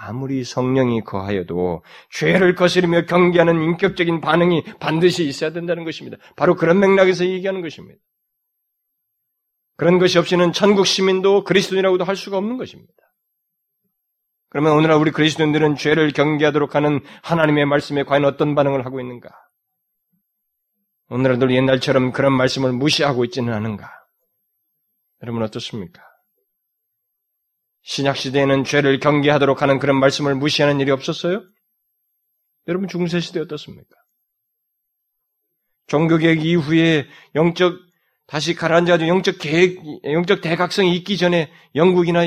아무리 0.00 0.44
성령이 0.44 1.02
거하여도 1.02 1.82
죄를 2.10 2.54
거스르며 2.54 3.06
경계하는 3.06 3.60
인격적인 3.60 4.20
반응이 4.20 4.62
반드시 4.78 5.26
있어야 5.26 5.50
된다는 5.50 5.84
것입니다. 5.84 6.16
바로 6.36 6.54
그런 6.54 6.78
맥락에서 6.78 7.26
얘기하는 7.26 7.62
것입니다. 7.62 8.00
그런 9.76 9.98
것이 9.98 10.18
없이는 10.18 10.52
천국 10.52 10.86
시민도 10.86 11.42
그리스도인이라고도 11.42 12.04
할 12.04 12.14
수가 12.14 12.38
없는 12.38 12.58
것입니다. 12.58 12.92
그러면 14.50 14.72
오늘날 14.72 14.98
우리 14.98 15.10
그리스도인들은 15.10 15.74
죄를 15.74 16.12
경계하도록 16.12 16.74
하는 16.76 17.00
하나님의 17.22 17.66
말씀에 17.66 18.04
과연 18.04 18.24
어떤 18.24 18.54
반응을 18.54 18.86
하고 18.86 19.00
있는가? 19.00 19.28
오늘날도 21.10 21.52
옛날처럼 21.52 22.12
그런 22.12 22.32
말씀을 22.34 22.72
무시하고 22.72 23.24
있지는 23.24 23.52
않은가? 23.52 23.90
여러분 25.22 25.42
어떻습니까? 25.42 26.02
신약 27.88 28.18
시대에는 28.18 28.64
죄를 28.64 29.00
경계하도록 29.00 29.62
하는 29.62 29.78
그런 29.78 29.98
말씀을 29.98 30.34
무시하는 30.34 30.78
일이 30.78 30.90
없었어요? 30.90 31.42
여러분 32.66 32.86
중세 32.86 33.18
시대 33.18 33.40
어떻습니까? 33.40 33.88
종교개혁 35.86 36.44
이후에 36.44 37.08
영적 37.34 37.78
다시 38.26 38.54
가라앉아가지고 38.54 39.08
영적 39.08 39.38
계획, 39.40 39.78
영적 40.04 40.42
대각성이 40.42 40.94
있기 40.96 41.16
전에 41.16 41.50
영국이나 41.74 42.24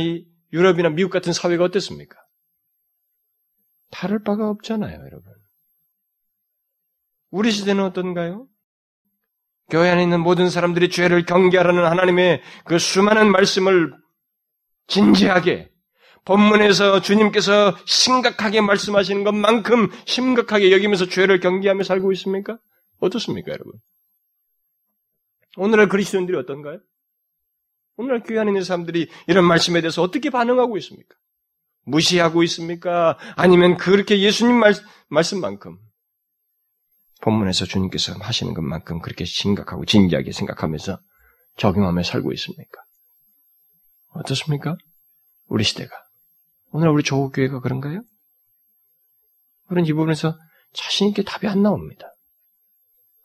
유럽이나 0.51 0.89
미국 0.89 1.11
같은 1.11 1.31
사회가 1.31 1.63
어땠습니까? 1.65 2.17
다를 3.91 4.23
바가 4.23 4.49
없잖아요, 4.49 4.97
여러분. 4.97 5.31
우리 7.29 7.51
시대는 7.51 7.83
어떤가요? 7.83 8.47
교회 9.69 9.91
안에 9.91 10.01
있는 10.01 10.21
모든 10.21 10.49
사람들이 10.49 10.89
죄를 10.89 11.23
경계하라는 11.27 11.85
하나님의 11.85 12.41
그 12.65 12.79
수많은 12.79 13.31
말씀을 13.31 14.00
진지하게 14.91 15.69
본문에서 16.25 17.01
주님께서 17.01 17.75
심각하게 17.85 18.61
말씀하시는 18.61 19.23
것만큼 19.23 19.89
심각하게 20.05 20.71
여기면서 20.71 21.07
죄를 21.07 21.39
경계하며 21.39 21.83
살고 21.83 22.11
있습니까? 22.11 22.59
어떻습니까, 22.99 23.51
여러분? 23.51 23.73
오늘날 25.57 25.89
그리스도인들이 25.89 26.37
어떤가요? 26.37 26.79
오늘날 27.97 28.21
교회 28.23 28.39
안에 28.39 28.51
있는 28.51 28.63
사람들이 28.63 29.09
이런 29.27 29.45
말씀에 29.45 29.81
대해서 29.81 30.01
어떻게 30.01 30.29
반응하고 30.29 30.77
있습니까? 30.77 31.15
무시하고 31.85 32.43
있습니까? 32.43 33.17
아니면 33.35 33.77
그렇게 33.77 34.19
예수님 34.19 34.55
말, 34.55 34.73
말씀만큼 35.09 35.77
본문에서 37.21 37.65
주님께서 37.65 38.13
하시는 38.19 38.53
것만큼 38.53 39.01
그렇게 39.01 39.25
심각하고 39.25 39.85
진지하게 39.85 40.31
생각하면서 40.31 40.99
적용하며 41.57 42.03
살고 42.03 42.31
있습니까? 42.33 42.81
어떻습니까? 44.13 44.75
우리 45.47 45.63
시대가. 45.63 45.91
오늘 46.71 46.89
우리 46.89 47.03
조국교회가 47.03 47.59
그런가요? 47.59 48.03
그런 49.67 49.85
이 49.85 49.93
부분에서 49.93 50.37
자신있게 50.73 51.23
답이 51.23 51.47
안 51.47 51.61
나옵니다. 51.61 52.07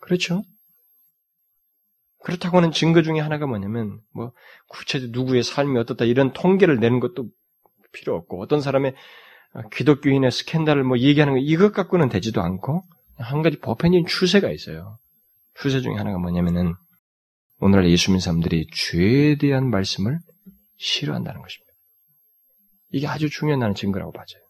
그렇죠? 0.01 0.42
그렇다고 2.22 2.57
하는 2.57 2.72
증거 2.72 3.03
중에 3.03 3.20
하나가 3.20 3.46
뭐냐면, 3.46 4.01
뭐, 4.12 4.33
구체적 4.68 5.11
누구의 5.11 5.44
삶이 5.44 5.79
어떻다 5.79 6.05
이런 6.05 6.33
통계를 6.33 6.81
내는 6.81 6.99
것도 6.99 7.29
필요 7.92 8.16
없고, 8.16 8.42
어떤 8.42 8.61
사람의 8.61 8.94
기독교인의 9.72 10.33
스캔들을 10.33 10.83
뭐 10.83 10.99
얘기하는 10.99 11.35
거, 11.35 11.38
이것 11.40 11.72
갖고는 11.72 12.09
되지도 12.09 12.42
않고, 12.42 12.85
한 13.16 13.42
가지 13.42 13.59
보편적인 13.61 14.07
추세가 14.07 14.51
있어요. 14.51 14.99
추세 15.55 15.81
중에 15.81 15.94
하나가 15.94 16.18
뭐냐면은, 16.18 16.75
오늘날 17.59 17.88
예수 17.90 18.11
믿는 18.11 18.20
사람들이 18.20 18.66
죄에 18.75 19.38
대한 19.38 19.70
말씀을 19.70 20.18
싫어한다는 20.77 21.41
것입니다. 21.41 21.73
이게 22.91 23.07
아주 23.07 23.29
중요한 23.29 23.61
나는 23.61 23.75
증거라고 23.75 24.12
봐져요. 24.12 24.43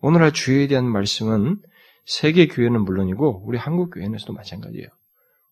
오늘날 0.00 0.32
죄에 0.32 0.66
대한 0.66 0.86
말씀은 0.86 1.60
세계 2.04 2.48
교회는 2.48 2.84
물론이고 2.84 3.44
우리 3.46 3.58
한국 3.58 3.90
교회에서도 3.90 4.32
마찬가지예요. 4.32 4.88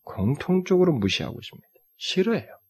공통적으로 0.03 0.93
무시하고 0.93 1.39
있습니다. 1.41 1.69
싫어해요. 1.97 2.61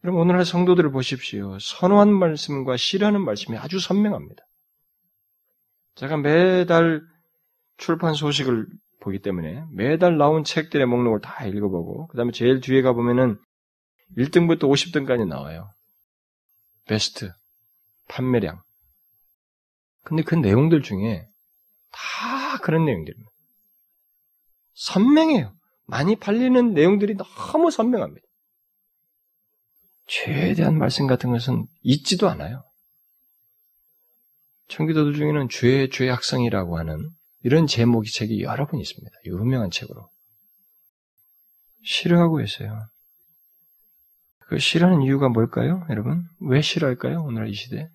그럼 0.00 0.16
오늘날 0.16 0.44
성도들을 0.44 0.90
보십시오. 0.92 1.58
선호한 1.58 2.12
말씀과 2.12 2.76
싫어하는 2.76 3.24
말씀이 3.24 3.58
아주 3.58 3.80
선명합니다. 3.80 4.44
제가 5.96 6.16
매달 6.16 7.02
출판 7.76 8.14
소식을 8.14 8.66
보기 9.00 9.20
때문에 9.20 9.64
매달 9.72 10.16
나온 10.16 10.44
책들의 10.44 10.86
목록을 10.86 11.20
다 11.20 11.44
읽어보고 11.44 12.06
그 12.08 12.16
다음에 12.16 12.32
제일 12.32 12.60
뒤에 12.60 12.82
가보면은 12.82 13.38
1등부터 14.16 14.62
50등까지 14.62 15.26
나와요. 15.26 15.72
베스트, 16.86 17.32
판매량. 18.08 18.62
근데 20.04 20.22
그 20.22 20.34
내용들 20.34 20.82
중에 20.82 21.26
다 21.90 22.58
그런 22.58 22.84
내용들입니다. 22.84 23.30
선명해요. 24.74 25.54
많이 25.86 26.16
팔리는 26.16 26.74
내용들이 26.74 27.16
너무 27.16 27.70
선명합니다. 27.70 28.26
죄에 30.06 30.54
대한 30.54 30.78
말씀 30.78 31.06
같은 31.06 31.30
것은 31.30 31.66
있지도 31.82 32.28
않아요. 32.28 32.64
청기도들 34.68 35.14
중에는 35.14 35.48
죄의 35.48 35.90
죄악성이라고 35.90 36.78
하는 36.78 37.10
이런 37.42 37.66
제목의 37.66 38.10
책이 38.10 38.42
여러 38.42 38.66
번 38.66 38.80
있습니다. 38.80 39.16
유명한 39.26 39.70
책으로. 39.70 40.10
싫어하고 41.84 42.40
있어요. 42.40 42.88
그 44.46 44.58
싫어하는 44.60 45.02
이유가 45.02 45.28
뭘까요, 45.28 45.84
여러분? 45.90 46.24
왜 46.40 46.62
싫어할까요, 46.62 47.22
오늘 47.22 47.48
이 47.48 47.54
시대? 47.54 47.90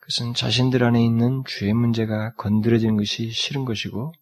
그것은 0.00 0.34
자신들 0.34 0.82
안에 0.82 1.04
있는 1.04 1.44
죄의 1.46 1.74
문제가 1.74 2.34
건드려지는 2.34 2.96
것이 2.96 3.30
싫은 3.30 3.64
것이고, 3.64 4.12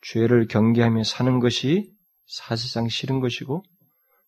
죄를 0.00 0.46
경계하며 0.46 1.04
사는 1.04 1.38
것이 1.38 1.92
사실상 2.26 2.88
싫은 2.88 3.20
것이고, 3.20 3.62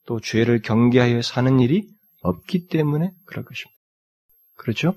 또 0.05 0.20
죄를 0.20 0.61
경계하여 0.61 1.22
사는 1.22 1.59
일이 1.59 1.88
없기 2.20 2.66
때문에 2.66 3.11
그럴 3.24 3.44
것입니다. 3.44 3.79
그렇죠? 4.57 4.94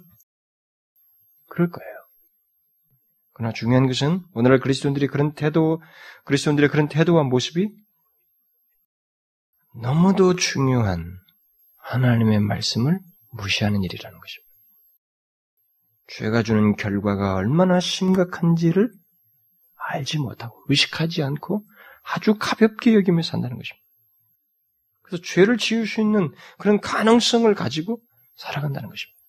그럴 1.47 1.69
거예요. 1.69 1.91
그러나 3.33 3.53
중요한 3.53 3.87
것은 3.87 4.21
오늘날 4.33 4.59
그리스도인들이 4.59 5.07
그런 5.07 5.33
태도, 5.35 5.81
그리스도인들의 6.25 6.69
그런 6.69 6.89
태도와 6.89 7.23
모습이 7.23 7.69
너무도 9.73 10.35
중요한 10.35 11.17
하나님의 11.77 12.39
말씀을 12.39 12.99
무시하는 13.31 13.83
일이라는 13.83 14.19
것입니다. 14.19 14.51
죄가 16.07 16.43
주는 16.43 16.75
결과가 16.75 17.35
얼마나 17.35 17.79
심각한지를 17.79 18.91
알지 19.75 20.19
못하고 20.19 20.61
의식하지 20.67 21.23
않고 21.23 21.65
아주 22.03 22.35
가볍게 22.37 22.93
여기며 22.95 23.21
산다는 23.21 23.57
것입니다. 23.57 23.81
그래서 25.03 25.23
죄를 25.23 25.57
지을 25.57 25.87
수 25.87 26.01
있는 26.01 26.33
그런 26.57 26.79
가능성을 26.81 27.53
가지고 27.55 28.01
살아간다는 28.35 28.89
것입니다. 28.89 29.21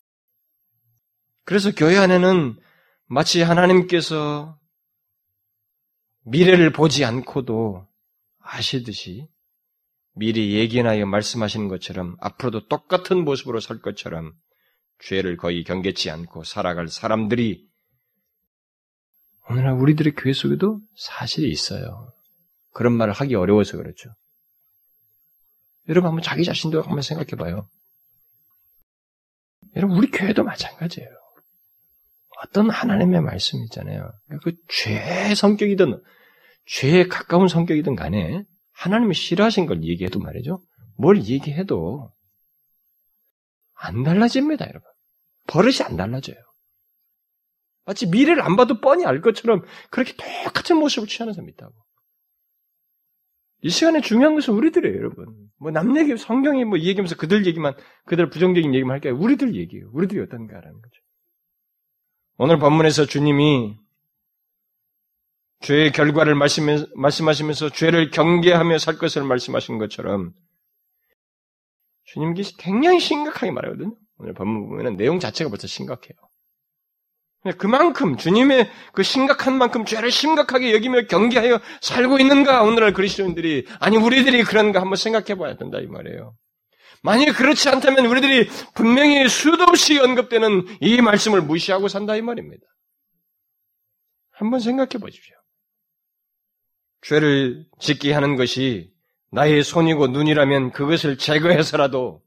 그래서 1.44 1.72
교회 1.72 1.96
안에는 1.98 2.58
마치 3.06 3.42
하나님께서 3.42 4.58
미래를 6.24 6.72
보지 6.72 7.04
않고도 7.04 7.86
아시듯이 8.38 9.28
미리 10.14 10.54
예견하여 10.54 11.06
말씀하시는 11.06 11.68
것처럼 11.68 12.16
앞으로도 12.20 12.68
똑같은 12.68 13.24
모습으로 13.24 13.60
살 13.60 13.80
것처럼 13.80 14.32
죄를 15.00 15.36
거의 15.36 15.64
경계치 15.64 16.10
않고 16.10 16.44
살아갈 16.44 16.88
사람들이 16.88 17.66
오늘날 19.48 19.72
우리들의 19.74 20.14
교회 20.14 20.32
속에도 20.32 20.80
사실이 20.96 21.50
있어요. 21.50 22.12
그런 22.72 22.92
말을 22.92 23.12
하기 23.12 23.34
어려워서 23.34 23.76
그렇죠. 23.76 24.10
여러분 25.88 26.08
한번 26.08 26.22
자기 26.22 26.44
자신도 26.44 26.82
한번 26.82 27.02
생각해 27.02 27.30
봐요. 27.30 27.68
여러분 29.76 29.96
우리 29.96 30.10
교회도 30.10 30.44
마찬가지예요. 30.44 31.08
어떤 32.44 32.70
하나님의 32.70 33.20
말씀 33.20 33.62
있잖아요. 33.64 34.12
그죄 34.42 35.34
성격이든 35.34 36.00
죄에 36.66 37.08
가까운 37.08 37.48
성격이든 37.48 37.96
간에 37.96 38.44
하나님이 38.82 39.14
싫어하신 39.14 39.66
걸 39.66 39.84
얘기해도 39.84 40.18
말이죠. 40.18 40.60
뭘 40.96 41.24
얘기해도 41.24 42.10
안 43.74 44.02
달라집니다, 44.02 44.66
여러분. 44.66 44.82
버릇이 45.46 45.82
안 45.84 45.96
달라져요. 45.96 46.36
마치 47.84 48.06
미래를 48.08 48.42
안 48.42 48.56
봐도 48.56 48.80
뻔히 48.80 49.04
알 49.04 49.20
것처럼 49.20 49.62
그렇게 49.90 50.14
똑같은 50.44 50.76
모습을 50.78 51.06
취하는 51.08 51.32
사람이 51.32 51.52
있다고. 51.52 51.72
이 53.64 53.70
시간에 53.70 54.00
중요한 54.00 54.34
것은 54.34 54.54
우리들이에요, 54.54 54.96
여러분. 54.96 55.26
뭐 55.58 55.70
남 55.70 55.96
얘기, 55.96 56.16
성경이 56.16 56.64
뭐 56.64 56.78
얘기하면서 56.78 57.14
그들 57.16 57.46
얘기만, 57.46 57.74
그들 58.06 58.30
부정적인 58.30 58.74
얘기만 58.74 58.94
할게요. 58.94 59.16
우리들 59.16 59.54
얘기예요. 59.54 59.90
우리들이 59.92 60.20
어떤가라는 60.20 60.72
거죠. 60.80 60.94
오늘 62.38 62.58
본문에서 62.58 63.06
주님이 63.06 63.76
죄의 65.62 65.92
결과를 65.92 66.34
말씀하시면서 66.34 67.70
죄를 67.70 68.10
경계하며 68.10 68.78
살 68.78 68.98
것을 68.98 69.24
말씀하신 69.24 69.78
것처럼 69.78 70.32
주님께 72.04 72.42
굉장히 72.58 73.00
심각하게 73.00 73.52
말하거든요. 73.52 73.96
오늘 74.18 74.34
본문 74.34 74.68
보면 74.68 74.96
내용 74.96 75.18
자체가 75.18 75.50
벌써 75.50 75.66
심각해요. 75.66 76.14
그만큼 77.58 78.16
주님의 78.16 78.70
그 78.92 79.02
심각한 79.02 79.58
만큼 79.58 79.84
죄를 79.84 80.10
심각하게 80.12 80.72
여기며 80.74 81.06
경계하여 81.06 81.60
살고 81.80 82.20
있는가 82.20 82.62
오늘날 82.62 82.92
그리스도인들이 82.92 83.66
아니 83.80 83.96
우리들이 83.96 84.44
그런가 84.44 84.80
한번 84.80 84.96
생각해 84.96 85.34
봐야 85.36 85.56
된다 85.56 85.78
이 85.80 85.86
말이에요. 85.86 86.36
만약 87.02 87.36
그렇지 87.36 87.68
않다면 87.68 88.06
우리들이 88.06 88.48
분명히 88.74 89.28
수도 89.28 89.64
없이 89.64 89.98
언급되는 89.98 90.78
이 90.80 91.00
말씀을 91.00 91.42
무시하고 91.42 91.88
산다 91.88 92.14
이 92.14 92.22
말입니다. 92.22 92.64
한번 94.30 94.60
생각해 94.60 94.98
보십시오. 95.00 95.41
죄를 97.02 97.66
짓게 97.78 98.12
하는 98.12 98.36
것이 98.36 98.92
나의 99.30 99.64
손이고 99.64 100.08
눈이라면 100.08 100.72
그것을 100.72 101.18
제거해서라도 101.18 102.22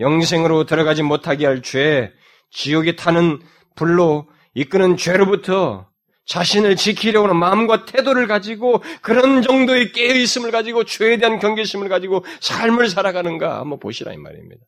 영생으로 0.00 0.64
들어가지 0.64 1.02
못하게 1.02 1.46
할 1.46 1.62
죄, 1.62 2.12
지옥에 2.50 2.96
타는 2.96 3.40
불로 3.74 4.28
이끄는 4.54 4.96
죄로부터 4.96 5.90
자신을 6.26 6.76
지키려고 6.76 7.26
하는 7.26 7.38
마음과 7.38 7.84
태도를 7.86 8.26
가지고 8.26 8.82
그런 9.00 9.42
정도의 9.42 9.92
깨어있음을 9.92 10.50
가지고 10.50 10.84
죄에 10.84 11.16
대한 11.16 11.38
경계심을 11.38 11.88
가지고 11.88 12.24
삶을 12.40 12.88
살아가는가 12.88 13.58
한번 13.58 13.80
보시라 13.80 14.12
이 14.12 14.18
말입니다. 14.18 14.64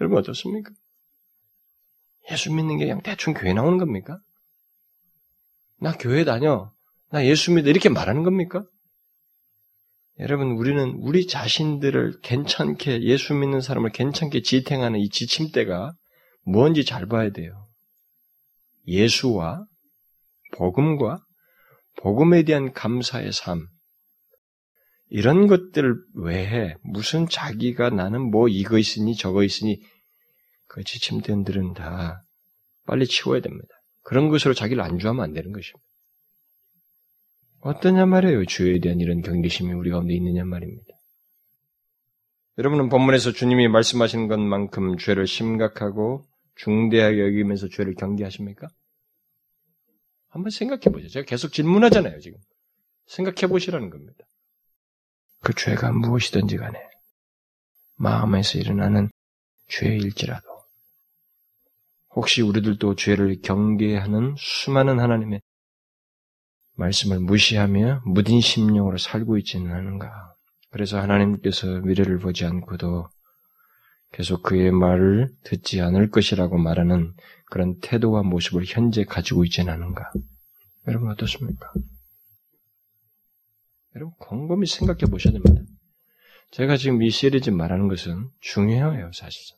여러분 0.00 0.18
어떻습니까? 0.18 0.70
예수 2.30 2.52
믿는 2.52 2.78
게 2.78 2.86
그냥 2.86 3.02
대충 3.02 3.34
교회 3.34 3.52
나오는 3.52 3.78
겁니까? 3.78 4.18
나 5.78 5.92
교회 5.92 6.24
다녀. 6.24 6.72
나 7.12 7.26
예수 7.26 7.52
믿어. 7.52 7.68
이렇게 7.68 7.90
말하는 7.90 8.22
겁니까? 8.22 8.64
여러분, 10.18 10.52
우리는 10.52 10.96
우리 11.00 11.26
자신들을 11.26 12.20
괜찮게, 12.22 13.02
예수 13.02 13.34
믿는 13.34 13.60
사람을 13.60 13.90
괜찮게 13.92 14.40
지탱하는 14.40 14.98
이 14.98 15.10
지침대가 15.10 15.92
뭔지 16.44 16.84
잘 16.86 17.06
봐야 17.06 17.30
돼요. 17.30 17.68
예수와 18.86 19.64
복음과 20.52 21.22
복음에 21.96 22.44
대한 22.44 22.72
감사의 22.72 23.32
삶, 23.32 23.66
이런 25.08 25.46
것들 25.46 25.94
외에 26.14 26.74
무슨 26.82 27.28
자기가 27.28 27.90
나는 27.90 28.30
뭐 28.30 28.48
이거 28.48 28.78
있으니 28.78 29.14
저거 29.14 29.44
있으니 29.44 29.78
그 30.66 30.82
지침된들은 30.82 31.74
다 31.74 32.22
빨리 32.86 33.06
치워야 33.06 33.42
됩니다. 33.42 33.68
그런 34.02 34.30
것으로 34.30 34.54
자기를 34.54 34.82
안주하면 34.82 35.22
안 35.22 35.34
되는 35.34 35.52
것입니다. 35.52 35.91
어떠냐 37.62 38.06
말이에요. 38.06 38.44
주에 38.46 38.80
대한 38.80 38.98
이런 38.98 39.22
경계심이 39.22 39.72
우리 39.72 39.90
가운데 39.90 40.14
있느냐 40.14 40.44
말입니다. 40.44 40.88
여러분은 42.58 42.88
본문에서 42.88 43.32
주님이 43.32 43.68
말씀하시는 43.68 44.26
것만큼 44.26 44.98
죄를 44.98 45.28
심각하고 45.28 46.24
중대하게 46.56 47.20
여기면서 47.20 47.68
죄를 47.68 47.94
경계하십니까? 47.94 48.68
한번 50.28 50.50
생각해 50.50 50.82
보죠. 50.92 51.08
제가 51.08 51.24
계속 51.24 51.52
질문하잖아요, 51.52 52.18
지금. 52.18 52.38
생각해 53.06 53.46
보시라는 53.46 53.90
겁니다. 53.90 54.24
그 55.40 55.54
죄가 55.54 55.92
무엇이든지 55.92 56.56
간에 56.56 56.78
마음에서 57.94 58.58
일어나는 58.58 59.08
죄일지라도 59.68 60.48
혹시 62.10 62.42
우리들도 62.42 62.96
죄를 62.96 63.40
경계하는 63.40 64.34
수많은 64.36 64.98
하나님의 64.98 65.40
말씀을 66.82 67.20
무시하며 67.20 68.02
무딘 68.04 68.40
심령으로 68.40 68.98
살고 68.98 69.38
있지는 69.38 69.72
않은가. 69.72 70.34
그래서 70.70 71.00
하나님께서 71.00 71.80
미래를 71.80 72.18
보지 72.18 72.44
않고도 72.44 73.08
계속 74.12 74.42
그의 74.42 74.72
말을 74.72 75.28
듣지 75.44 75.80
않을 75.80 76.10
것이라고 76.10 76.58
말하는 76.58 77.14
그런 77.46 77.78
태도와 77.80 78.22
모습을 78.22 78.64
현재 78.66 79.04
가지고 79.04 79.44
있지는 79.44 79.72
않은가. 79.72 80.10
여러분 80.88 81.10
어떻습니까? 81.10 81.72
여러분 83.94 84.14
곰곰이 84.18 84.66
생각해 84.66 85.10
보셔야 85.10 85.32
됩니다. 85.32 85.62
제가 86.50 86.76
지금 86.76 87.02
이 87.02 87.10
시리즈 87.10 87.50
말하는 87.50 87.88
것은 87.88 88.28
중요해요, 88.40 89.10
사실상. 89.14 89.56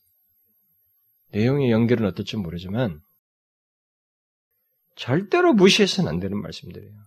내용의 1.33 1.71
연결은 1.71 2.07
어떨지 2.07 2.37
모르지만 2.37 3.01
절대로 4.95 5.55
무시해서는 5.55 6.09
안 6.09 6.21
되는 6.21 6.41
말씀들이에요. 6.41 7.04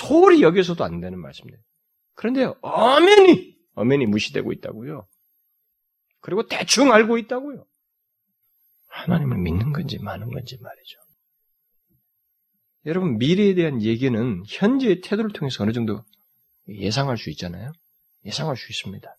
뭐 0.00 0.08
소홀히 0.08 0.42
여기서도 0.42 0.84
안 0.84 1.00
되는 1.00 1.18
말씀들이에요. 1.18 1.62
그런데 2.14 2.52
엄연히 2.60 3.56
엄연히 3.74 4.06
무시되고 4.06 4.52
있다고요. 4.52 5.06
그리고 6.20 6.46
대충 6.46 6.92
알고 6.92 7.18
있다고요. 7.18 7.64
하나님을 8.88 9.38
믿는 9.38 9.72
건지 9.72 9.98
마는 9.98 10.30
건지 10.30 10.58
말이죠. 10.60 10.98
여러분 12.84 13.16
미래에 13.18 13.54
대한 13.54 13.80
얘기는 13.80 14.42
현재의 14.46 15.00
태도를 15.00 15.32
통해서 15.32 15.62
어느 15.62 15.72
정도 15.72 16.04
예상할 16.68 17.16
수 17.16 17.30
있잖아요. 17.30 17.72
예상할 18.24 18.56
수 18.56 18.70
있습니다. 18.70 19.16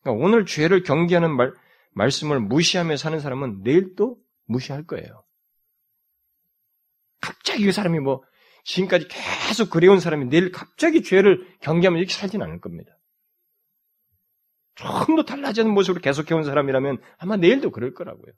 그러니까 0.00 0.24
오늘 0.24 0.46
죄를 0.46 0.82
경계하는 0.82 1.34
말, 1.36 1.52
말씀을 1.90 2.40
무시하며 2.40 2.96
사는 2.96 3.20
사람은 3.20 3.62
내일 3.62 3.94
또 3.94 4.18
무시할 4.46 4.84
거예요. 4.84 5.24
갑자기 7.20 7.64
그 7.64 7.72
사람이 7.72 8.00
뭐 8.00 8.24
지금까지 8.64 9.08
계속 9.08 9.70
그래온 9.70 10.00
사람이 10.00 10.26
내일 10.26 10.52
갑자기 10.52 11.02
죄를 11.02 11.46
경계하면 11.60 11.98
이렇게 11.98 12.14
살진 12.14 12.42
않을 12.42 12.60
겁니다. 12.60 12.92
조금 14.74 15.16
더 15.16 15.24
달라지는 15.24 15.72
모습으로 15.72 16.00
계속해온 16.00 16.44
사람이라면 16.44 16.98
아마 17.18 17.36
내일도 17.36 17.70
그럴 17.70 17.92
거라고요. 17.92 18.32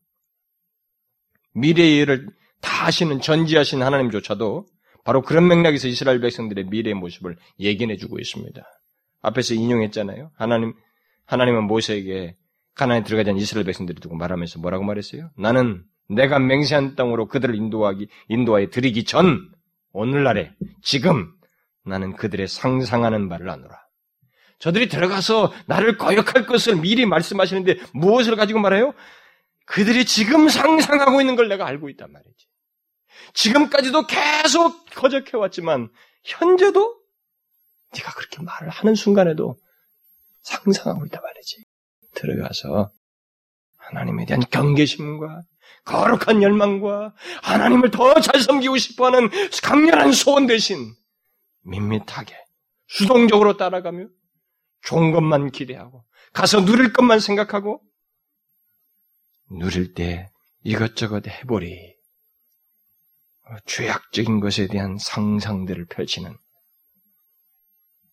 미래의 1.53 1.99
일을 1.99 2.29
다 2.61 2.87
아시는 2.87 3.21
전지하신 3.21 3.83
하나님조차도 3.83 4.67
바로 5.05 5.23
그런 5.23 5.47
맥락에서 5.47 5.87
이스라엘 5.87 6.21
백성들의 6.21 6.65
미래의 6.65 6.95
모습을 6.95 7.37
예견해주고 7.61 8.19
있습니다. 8.19 8.63
앞에서 9.21 9.55
인용했잖아요. 9.55 10.33
하나님 10.35 10.75
하나님은 11.27 11.65
모세에게 11.65 12.37
가나안에 12.75 13.05
들어가지 13.05 13.31
않은 13.31 13.41
이스라엘 13.41 13.65
백성들이 13.65 14.01
두고 14.01 14.17
말하면서 14.17 14.59
뭐라고 14.61 14.85
말했어요? 14.85 15.31
나는 15.37 15.85
내가 16.09 16.39
맹세한 16.39 16.97
땅으로 16.97 17.29
그들을 17.29 17.55
인도하기 17.55 18.09
인도하여 18.29 18.69
드리기 18.69 19.05
전 19.05 19.54
오늘날에 19.95 20.53
지금 20.83 21.33
나는 21.85 22.17
그들의 22.17 22.49
상상하는 22.49 23.29
바를 23.29 23.49
아노라. 23.49 23.81
저들이 24.59 24.89
들어가서 24.89 25.53
나를 25.67 25.99
거역할 25.99 26.47
것을 26.47 26.77
미리 26.77 27.07
말씀하시는데 27.07 27.77
무엇을 27.95 28.37
가지고 28.37 28.59
말해요? 28.59 28.93
그들이 29.67 30.05
지금 30.05 30.49
상상하고 30.49 31.21
있는 31.21 31.37
걸 31.37 31.49
내가 31.49 31.67
알고 31.67 31.89
있단 31.91 32.11
말이지. 32.13 32.47
지금까지도 33.35 34.07
계속 34.07 34.85
거적해 34.91 35.37
왔지만 35.37 35.89
현재도 36.25 37.01
네가 37.95 38.13
그렇게 38.15 38.43
말을 38.43 38.71
하는 38.71 38.95
순간에도 38.95 39.57
상상하고 40.43 41.07
있단 41.07 41.23
말이지. 41.23 41.65
들어가서 42.15 42.91
하나님에 43.77 44.27
대한 44.27 44.43
경계심과 44.51 45.43
거룩한 45.85 46.43
열망과 46.43 47.15
하나님을 47.43 47.91
더 47.91 48.21
잘 48.21 48.41
섬기고 48.41 48.77
싶어하는 48.79 49.29
강렬한 49.63 50.13
소원 50.13 50.47
대신 50.47 50.95
밋밋하게 51.63 52.35
수동적으로 52.87 53.57
따라가며 53.57 54.07
좋은 54.83 55.13
것만 55.13 55.51
기대하고 55.51 56.05
가서 56.33 56.65
누릴 56.65 56.93
것만 56.93 57.21
생각하고 57.21 57.81
누릴 59.51 59.95
때 59.95 60.29
이것저것 60.63 61.27
해보리. 61.27 61.95
죄악적인 63.67 64.41
것에 64.41 64.67
대한 64.69 64.97
상상들을 64.99 65.87
펼치는 65.87 66.35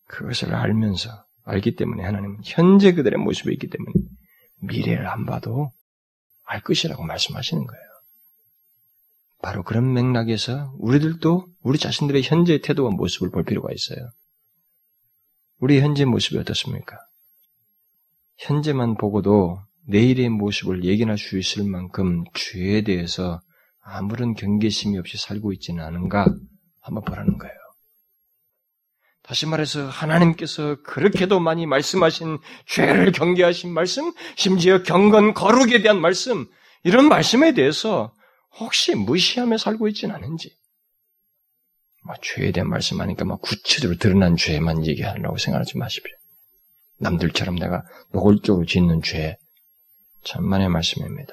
그것을 0.08 0.54
알면서 0.54 1.10
알기 1.46 1.76
때문에 1.78 2.04
하나님은 2.04 2.42
현재 2.44 2.92
그들의 2.94 3.18
모습에 3.18 3.54
있기 3.54 3.70
때문에 3.70 3.94
미래를 4.62 5.08
안 5.08 5.26
봐도 5.26 5.72
알 6.52 6.62
것이라고 6.62 7.04
말씀하시는 7.04 7.66
거예요. 7.66 7.84
바로 9.42 9.64
그런 9.64 9.94
맥락에서 9.94 10.74
우리들도 10.80 11.48
우리 11.62 11.80
자신들의 11.80 12.22
현재의 12.24 12.62
태도와 12.62 12.92
모습을 12.92 13.32
볼 13.32 13.46
필요가 13.46 13.70
있어요. 13.72 14.10
우리 15.60 15.80
현재 15.80 16.04
모습이 16.04 16.38
어떻습니까? 16.38 16.98
현재만 18.38 18.98
보고도 18.98 19.62
내일의 19.88 20.30
모습을 20.30 20.84
예견할 20.84 21.18
수 21.18 21.38
있을 21.38 21.64
만큼 21.64 22.26
죄에 22.34 22.82
대해서 22.82 23.40
아무런 23.82 24.34
경계심이 24.34 24.98
없이 24.98 25.18
살고 25.18 25.54
있지는 25.54 25.84
않은가 25.84 26.26
한번 26.82 27.04
보라는 27.06 27.38
거예요. 27.38 27.61
다시 29.32 29.46
말해서 29.46 29.88
하나님께서 29.88 30.82
그렇게도 30.84 31.40
많이 31.40 31.66
말씀하신 31.66 32.40
죄를 32.66 33.14
경계하신 33.14 33.74
말씀, 33.74 34.12
심지어 34.36 34.84
경건 34.84 35.34
거룩에 35.34 35.82
대한 35.82 36.02
말씀, 36.02 36.48
이런 36.84 37.08
말씀에 37.08 37.54
대해서 37.54 38.14
혹시 38.60 38.94
무시하며 38.94 39.58
살고 39.58 39.88
있지는 39.88 40.16
않은지. 40.16 40.54
뭐 42.04 42.14
죄에 42.22 42.52
대한 42.52 42.68
말씀하니까 42.68 43.24
막 43.24 43.40
구체적으로 43.40 43.98
드러난 43.98 44.36
죄만 44.36 44.86
얘기하려고 44.86 45.38
생각하지 45.38 45.78
마십시오. 45.78 46.14
남들처럼 47.00 47.56
내가 47.56 47.84
노골적으로 48.12 48.66
짓는 48.66 49.02
죄, 49.02 49.38
천만의 50.26 50.68
말씀입니다. 50.68 51.32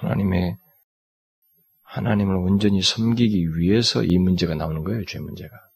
하나님의 0.00 0.56
하나님을 1.84 2.34
온전히 2.34 2.82
섬기기 2.82 3.58
위해서 3.58 4.02
이 4.02 4.18
문제가 4.18 4.56
나오는 4.56 4.82
거예요, 4.82 5.04
죄 5.04 5.20
문제가. 5.20 5.69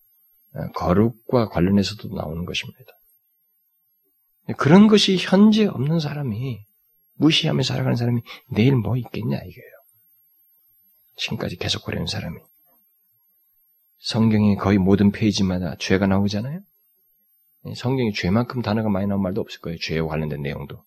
거룩과 0.74 1.48
관련해서도 1.48 2.14
나오는 2.14 2.44
것입니다. 2.44 2.92
그런 4.56 4.88
것이 4.88 5.16
현재 5.16 5.66
없는 5.66 6.00
사람이 6.00 6.64
무시하며 7.14 7.62
살아가는 7.62 7.96
사람이 7.96 8.20
내일 8.50 8.76
뭐 8.76 8.96
있겠냐 8.96 9.36
이거예요. 9.36 9.74
지금까지 11.16 11.56
계속 11.56 11.84
그래온 11.84 12.06
사람이 12.06 12.38
성경의 13.98 14.56
거의 14.56 14.78
모든 14.78 15.12
페이지마다 15.12 15.76
죄가 15.78 16.06
나오잖아요. 16.06 16.60
성경에 17.76 18.12
죄만큼 18.12 18.60
단어가 18.60 18.90
많이 18.90 19.06
나온 19.06 19.22
말도 19.22 19.40
없을 19.40 19.60
거예요. 19.60 19.78
죄와 19.78 20.08
관련된 20.08 20.42
내용도. 20.42 20.84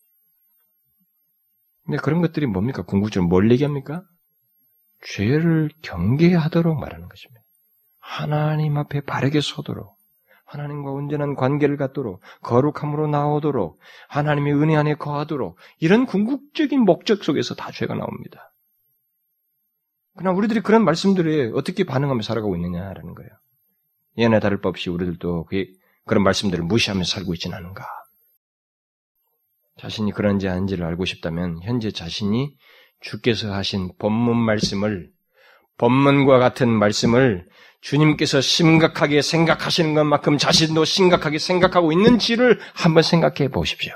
근데 1.85 1.97
그런 1.97 2.21
것들이 2.21 2.45
뭡니까? 2.45 2.83
궁극적으로 2.83 3.27
뭘 3.27 3.49
얘기합니까? 3.51 4.03
죄를 5.01 5.69
경계하도록 5.81 6.77
말하는 6.77 7.07
것입니다. 7.07 7.36
하나님 8.07 8.77
앞에 8.77 9.01
바르게 9.01 9.41
서도록, 9.41 9.97
하나님과 10.45 10.91
온전한 10.91 11.35
관계를 11.35 11.75
갖도록, 11.75 12.21
거룩함으로 12.41 13.07
나오도록, 13.07 13.79
하나님의 14.07 14.53
은혜 14.53 14.77
안에 14.77 14.95
거하도록, 14.95 15.57
이런 15.79 16.05
궁극적인 16.05 16.85
목적 16.85 17.25
속에서 17.25 17.53
다 17.53 17.69
죄가 17.69 17.95
나옵니다. 17.95 18.53
그러나 20.15 20.35
우리들이 20.37 20.61
그런 20.61 20.85
말씀들에 20.85 21.51
어떻게 21.53 21.83
반응하며 21.83 22.21
살아가고 22.21 22.55
있느냐라는 22.55 23.13
거예요. 23.13 23.29
예나 24.17 24.39
다를 24.39 24.61
바 24.61 24.69
없이 24.69 24.89
우리들도 24.89 25.49
그런 26.05 26.23
말씀들을 26.23 26.63
무시하면서 26.63 27.11
살고 27.11 27.33
있지는 27.33 27.57
않은가. 27.57 27.85
자신이 29.79 30.13
그런지 30.13 30.47
아닌지를 30.47 30.85
알고 30.85 31.03
싶다면 31.03 31.59
현재 31.61 31.91
자신이 31.91 32.55
주께서 33.01 33.53
하신 33.53 33.91
본문 33.99 34.37
말씀을 34.37 35.11
본문과 35.77 36.39
같은 36.39 36.69
말씀을 36.69 37.47
주님께서 37.81 38.41
심각하게 38.41 39.21
생각하시는 39.21 39.93
것만큼 39.93 40.37
자신도 40.37 40.85
심각하게 40.85 41.39
생각하고 41.39 41.91
있는지를 41.91 42.59
한번 42.73 43.03
생각해 43.03 43.49
보십시오. 43.49 43.93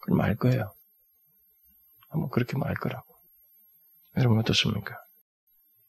그럼 0.00 0.20
알 0.20 0.36
거예요. 0.36 0.72
한번 2.08 2.30
그렇게 2.30 2.56
말 2.56 2.74
거라고. 2.74 3.06
여러분 4.16 4.38
어떻습니까? 4.38 4.94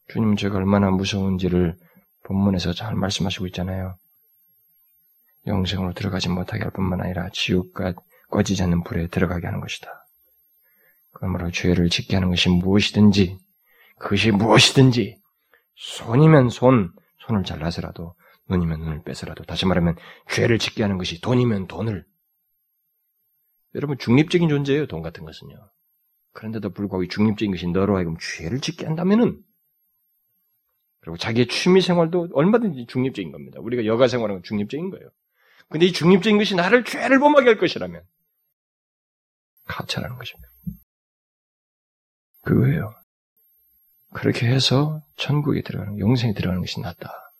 주님은 0.08 0.36
제가 0.36 0.56
얼마나 0.56 0.90
무서운지를 0.90 1.76
본문에서 2.24 2.72
잘 2.72 2.94
말씀하시고 2.94 3.46
있잖아요. 3.48 3.96
영생으로 5.46 5.92
들어가지 5.92 6.28
못하게 6.28 6.64
할 6.64 6.72
뿐만 6.72 7.00
아니라 7.00 7.28
지옥과 7.32 7.94
꺼지지 8.30 8.62
않는 8.64 8.82
불에 8.82 9.06
들어가게 9.06 9.46
하는 9.46 9.60
것이다. 9.60 9.88
그러므로 11.12 11.50
죄를 11.50 11.88
짓게 11.88 12.16
하는 12.16 12.30
것이 12.30 12.48
무엇이든지 12.48 13.38
그것이 13.98 14.32
무엇이든지 14.32 15.16
손이면 15.76 16.48
손, 16.48 16.92
손을 17.18 17.44
잘라서라도 17.44 18.14
눈이면 18.48 18.80
눈을 18.80 19.02
빼서라도 19.02 19.44
다시 19.44 19.66
말하면 19.66 19.96
죄를 20.30 20.58
짓게 20.58 20.82
하는 20.82 20.98
것이 20.98 21.20
돈이면 21.20 21.66
돈을 21.66 22.04
여러분 23.74 23.98
중립적인 23.98 24.48
존재예요 24.48 24.86
돈 24.86 25.02
같은 25.02 25.24
것은요. 25.24 25.54
그런데도 26.32 26.70
불구하고 26.70 27.06
중립적인 27.08 27.50
것이 27.50 27.66
너로 27.68 27.96
하여금 27.96 28.16
죄를 28.20 28.60
짓게 28.60 28.86
한다면은 28.86 29.42
그리고 31.00 31.16
자기의 31.16 31.48
취미 31.48 31.80
생활도 31.80 32.30
얼마든지 32.32 32.86
중립적인 32.88 33.32
겁니다. 33.32 33.60
우리가 33.60 33.86
여가 33.86 34.08
생활은 34.08 34.42
중립적인 34.42 34.90
거예요. 34.90 35.08
근데 35.68 35.86
이 35.86 35.92
중립적인 35.92 36.38
것이 36.38 36.54
나를 36.54 36.84
죄를 36.84 37.18
범하게 37.18 37.46
할 37.46 37.58
것이라면 37.58 38.02
가차라는 39.66 40.16
것입니다. 40.16 40.48
그거예요. 42.42 42.94
그렇게 44.12 44.46
해서 44.46 45.02
천국에 45.16 45.62
들어가는, 45.62 45.98
영생에 45.98 46.34
들어가는 46.34 46.60
것이 46.60 46.80
낫다. 46.80 47.32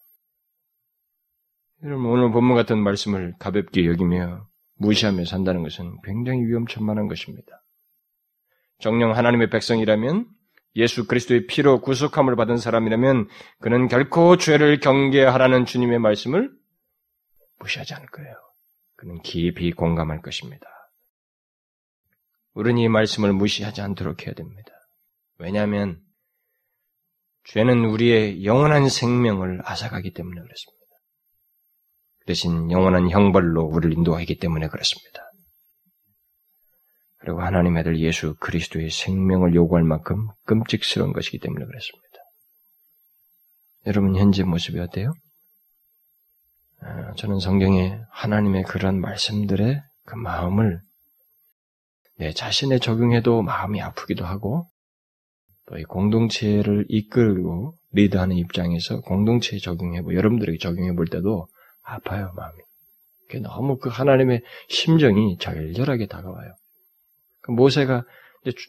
여러분, 1.85 2.07
오늘 2.07 2.31
본문 2.33 2.57
같은 2.57 2.79
말씀을 2.79 3.35
가볍게 3.39 3.87
여기며 3.87 4.47
무시하며 4.79 5.25
산다는 5.25 5.63
것은 5.63 6.01
굉장히 6.03 6.45
위험천만한 6.47 7.09
것입니다. 7.09 7.63
정령 8.79 9.17
하나님의 9.17 9.51
백성이라면 9.51 10.27
예수 10.77 11.07
그리스도의 11.07 11.47
피로 11.47 11.81
구속함을 11.81 12.37
받은 12.37 12.59
사람이라면 12.59 13.29
그는 13.61 13.89
결코 13.89 14.37
죄를 14.37 14.81
경계하라는 14.81 15.65
주님의 15.65 15.99
말씀을 15.99 16.51
무시하지 17.59 17.95
않을 17.95 18.07
거예요. 18.09 18.35
그는 18.97 19.21
깊이 19.23 19.73
공감할 19.73 20.21
것입니다. 20.21 20.67
우리는 22.53 22.79
이 22.81 22.89
말씀을 22.89 23.33
무시하지 23.33 23.81
않도록 23.81 24.27
해야 24.27 24.35
됩니다. 24.35 24.71
왜냐하면 25.39 26.01
죄는 27.47 27.85
우리의 27.85 28.45
영원한 28.45 28.89
생명을 28.89 29.61
앗아가기 29.65 30.13
때문에 30.13 30.41
그렇습니다. 30.41 30.77
대신 32.27 32.71
영원한 32.71 33.09
형벌로 33.09 33.63
우리를 33.63 33.97
인도하기 33.97 34.39
때문에 34.39 34.69
그렇습니다. 34.69 35.23
그리고 37.19 37.41
하나님의 37.41 37.81
아들 37.81 37.99
예수 38.01 38.35
그리스도의 38.41 38.91
생명을 38.91 39.55
요구할 39.55 39.85
만큼 39.85 40.29
끔찍스러운 40.45 41.13
것이기 41.13 41.39
때문에 41.39 41.65
그렇습니다. 41.65 42.07
여러분 43.87 44.17
현재 44.17 44.43
모습이 44.43 44.79
어때요? 44.81 45.13
아, 46.81 47.15
저는 47.15 47.39
성경에 47.39 48.01
하나님의 48.11 48.65
그런 48.65 49.01
말씀들의 49.01 49.83
그 50.05 50.15
마음을 50.17 50.81
내 52.19 52.33
자신에 52.33 52.79
적용해도 52.79 53.43
마음이 53.43 53.81
아프기도 53.81 54.25
하고 54.25 54.67
또 55.67 55.79
이 55.79 55.83
공동체를 55.85 56.87
이끌고 56.89 57.77
리드하는 57.93 58.37
입장에서 58.37 59.01
공동체에 59.01 59.59
적용해 59.59 60.03
보 60.03 60.15
여러분들에게 60.15 60.59
적용해 60.59 60.95
볼 60.95 61.07
때도 61.07 61.49
아파요 61.83 62.33
마음이. 62.37 62.63
너무 63.43 63.77
그 63.79 63.89
하나님의 63.89 64.43
심정이 64.69 65.37
절절하게 65.39 66.07
다가와요. 66.07 66.55
그 67.41 67.51
모세가 67.51 68.05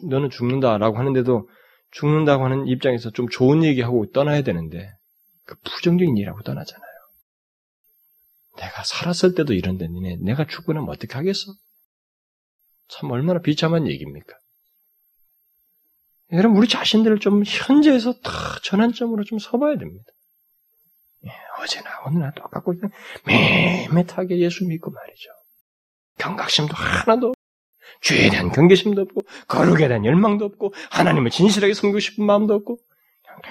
너는 0.10 0.32
죽는다라고 0.32 0.98
하는데도 0.98 1.48
죽는다고 1.92 2.44
하는 2.44 2.68
입장에서 2.68 3.12
좀 3.12 3.28
좋은 3.30 3.64
얘기하고 3.64 4.12
떠나야 4.12 4.42
되는데 4.42 4.90
그 5.46 5.56
부정적인 5.64 6.18
일하고 6.18 6.42
떠나잖아요. 6.42 6.88
내가 8.58 8.84
살았을 8.84 9.36
때도 9.36 9.54
이런데 9.54 9.88
니네 9.88 10.18
내가 10.22 10.48
죽고 10.48 10.74
나면 10.74 10.90
어떻게 10.90 11.14
하겠어? 11.14 11.54
참 12.88 13.12
얼마나 13.12 13.40
비참한 13.40 13.88
얘기입니까? 13.88 14.36
여러분 16.34 16.58
우리 16.58 16.68
자신들을 16.68 17.20
좀 17.20 17.44
현재에서 17.46 18.14
다 18.20 18.32
전환점으로 18.64 19.24
좀 19.24 19.40
서봐야 19.40 19.78
됩니다. 19.78 20.06
예, 21.26 21.32
어제나 21.60 21.90
오늘나 22.06 22.32
똑같고 22.32 22.74
맴매하게 23.26 24.40
예수 24.40 24.66
믿고 24.66 24.92
말이죠. 24.92 25.30
경각심도 26.18 26.74
하나도 26.74 27.34
죄에 28.02 28.30
대한 28.30 28.52
경계심도 28.52 29.02
없고 29.04 29.22
거룩에 29.48 29.88
대한 29.88 30.06
열망도 30.06 30.46
없고 30.46 30.74
하나님을 30.92 31.32
진실하게 31.32 31.74
섬기고 31.74 32.00
싶은 32.00 32.26
마음도 32.26 32.54
없고 32.56 32.78
그냥 33.24 33.42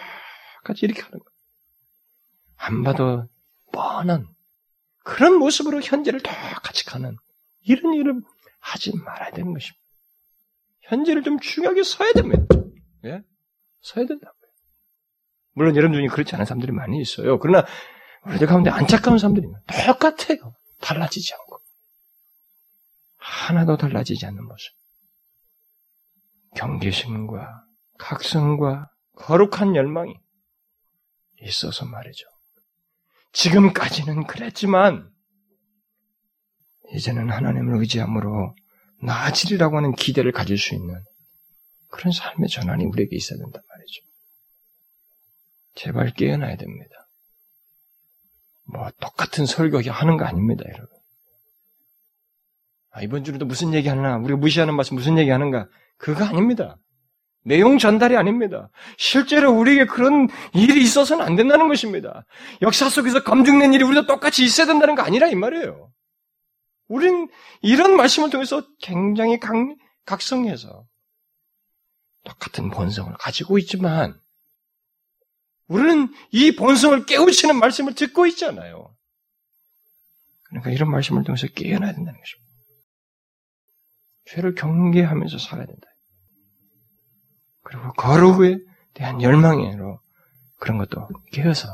똑같이 0.58 0.84
이렇게 0.84 1.00
하는 1.02 1.18
거예요. 1.18 1.36
안 2.56 2.82
봐도 2.82 3.28
뻔한 3.72 4.26
그런 5.02 5.38
모습으로 5.38 5.80
현재를 5.80 6.20
똑같이 6.20 6.84
가는 6.84 7.16
이런 7.62 7.94
일을 7.94 8.20
하지 8.60 8.96
말아야 8.96 9.30
되는 9.30 9.52
것입니다. 9.52 9.80
현재를 10.82 11.22
좀 11.22 11.38
중요하게 11.40 11.82
서야 11.82 12.12
됩니다. 12.12 12.55
예? 13.06 13.20
서야 13.82 14.06
된다고요. 14.06 14.36
물론 15.52 15.76
여러분 15.76 15.96
중에 15.98 16.06
그렇지 16.08 16.34
않은 16.34 16.44
사람들이 16.44 16.72
많이 16.72 17.00
있어요. 17.00 17.38
그러나 17.38 17.66
우리들 18.26 18.46
가운데 18.46 18.70
안타까운 18.70 19.18
사람들이 19.18 19.46
똑같아요. 19.86 20.54
달라지지 20.80 21.32
않고. 21.34 21.60
하나도 23.16 23.76
달라지지 23.76 24.26
않는 24.26 24.44
모습. 24.44 24.72
경계심과 26.56 27.64
각성과 27.98 28.90
거룩한 29.16 29.76
열망이 29.76 30.14
있어서 31.42 31.86
말이죠. 31.86 32.26
지금까지는 33.32 34.26
그랬지만 34.26 35.10
이제는 36.92 37.30
하나님을 37.30 37.78
의지함으로 37.80 38.54
나아지리라고 39.02 39.76
하는 39.76 39.92
기대를 39.92 40.32
가질 40.32 40.56
수 40.58 40.74
있는 40.74 41.02
그런 41.96 42.12
삶의 42.12 42.48
전환이 42.48 42.84
우리에게 42.84 43.16
있어야 43.16 43.38
된단 43.38 43.62
말이죠. 43.68 44.02
제발 45.74 46.12
깨어나야 46.12 46.56
됩니다. 46.56 47.08
뭐 48.64 48.90
똑같은 49.00 49.46
설교 49.46 49.80
하는 49.90 50.16
거 50.16 50.24
아닙니다, 50.24 50.64
여러분. 50.66 50.88
아, 52.90 53.02
이번 53.02 53.24
주에도 53.24 53.44
무슨 53.44 53.74
얘기 53.74 53.88
하나, 53.88 54.16
우리가 54.16 54.38
무시하는 54.38 54.74
말씀 54.74 54.96
무슨 54.96 55.18
얘기 55.18 55.30
하는가? 55.30 55.68
그거 55.96 56.24
아닙니다. 56.24 56.78
내용 57.44 57.78
전달이 57.78 58.16
아닙니다. 58.16 58.70
실제로 58.98 59.52
우리에게 59.52 59.86
그런 59.86 60.28
일이 60.52 60.82
있어서는 60.82 61.24
안 61.24 61.36
된다는 61.36 61.68
것입니다. 61.68 62.26
역사 62.62 62.88
속에서 62.88 63.22
검증된 63.22 63.72
일이 63.72 63.84
우리도 63.84 64.06
똑같이 64.06 64.44
있어야 64.44 64.66
된다는 64.66 64.96
거 64.96 65.02
아니라 65.02 65.28
이 65.28 65.34
말이에요. 65.34 65.90
우린 66.88 67.28
이런 67.62 67.96
말씀을 67.96 68.30
통해서 68.30 68.62
굉장히 68.80 69.38
각, 69.38 69.54
각성해서 70.04 70.84
똑같은 72.26 72.70
본성을 72.70 73.12
가지고 73.18 73.58
있지만 73.58 74.20
우리는 75.68 76.12
이 76.30 76.54
본성을 76.54 77.06
깨우치는 77.06 77.58
말씀을 77.58 77.94
듣고 77.94 78.26
있잖아요. 78.26 78.94
그러니까 80.44 80.70
이런 80.70 80.90
말씀을 80.90 81.24
통해서 81.24 81.46
깨어나야 81.48 81.92
된다는 81.92 82.20
것입니다. 82.20 82.46
죄를 84.26 84.54
경계하면서 84.54 85.38
살아야 85.38 85.66
된다. 85.66 85.88
그리고 87.62 87.92
거룩에 87.94 88.58
대한 88.94 89.22
열망으로 89.22 90.00
그런 90.58 90.78
것도 90.78 91.08
깨어서 91.32 91.68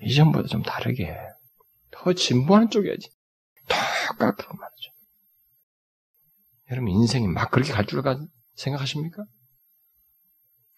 이전보다 0.00 0.48
좀 0.48 0.62
다르게 0.62 1.16
더 1.90 2.12
진보하는 2.12 2.70
쪽이야지. 2.70 3.10
똑같고 4.18 4.56
말이죠. 4.56 4.92
여러분 6.70 6.90
인생이 6.90 7.28
막 7.28 7.50
그렇게 7.50 7.72
갈 7.72 7.86
줄 7.86 8.02
생각하십니까? 8.54 9.24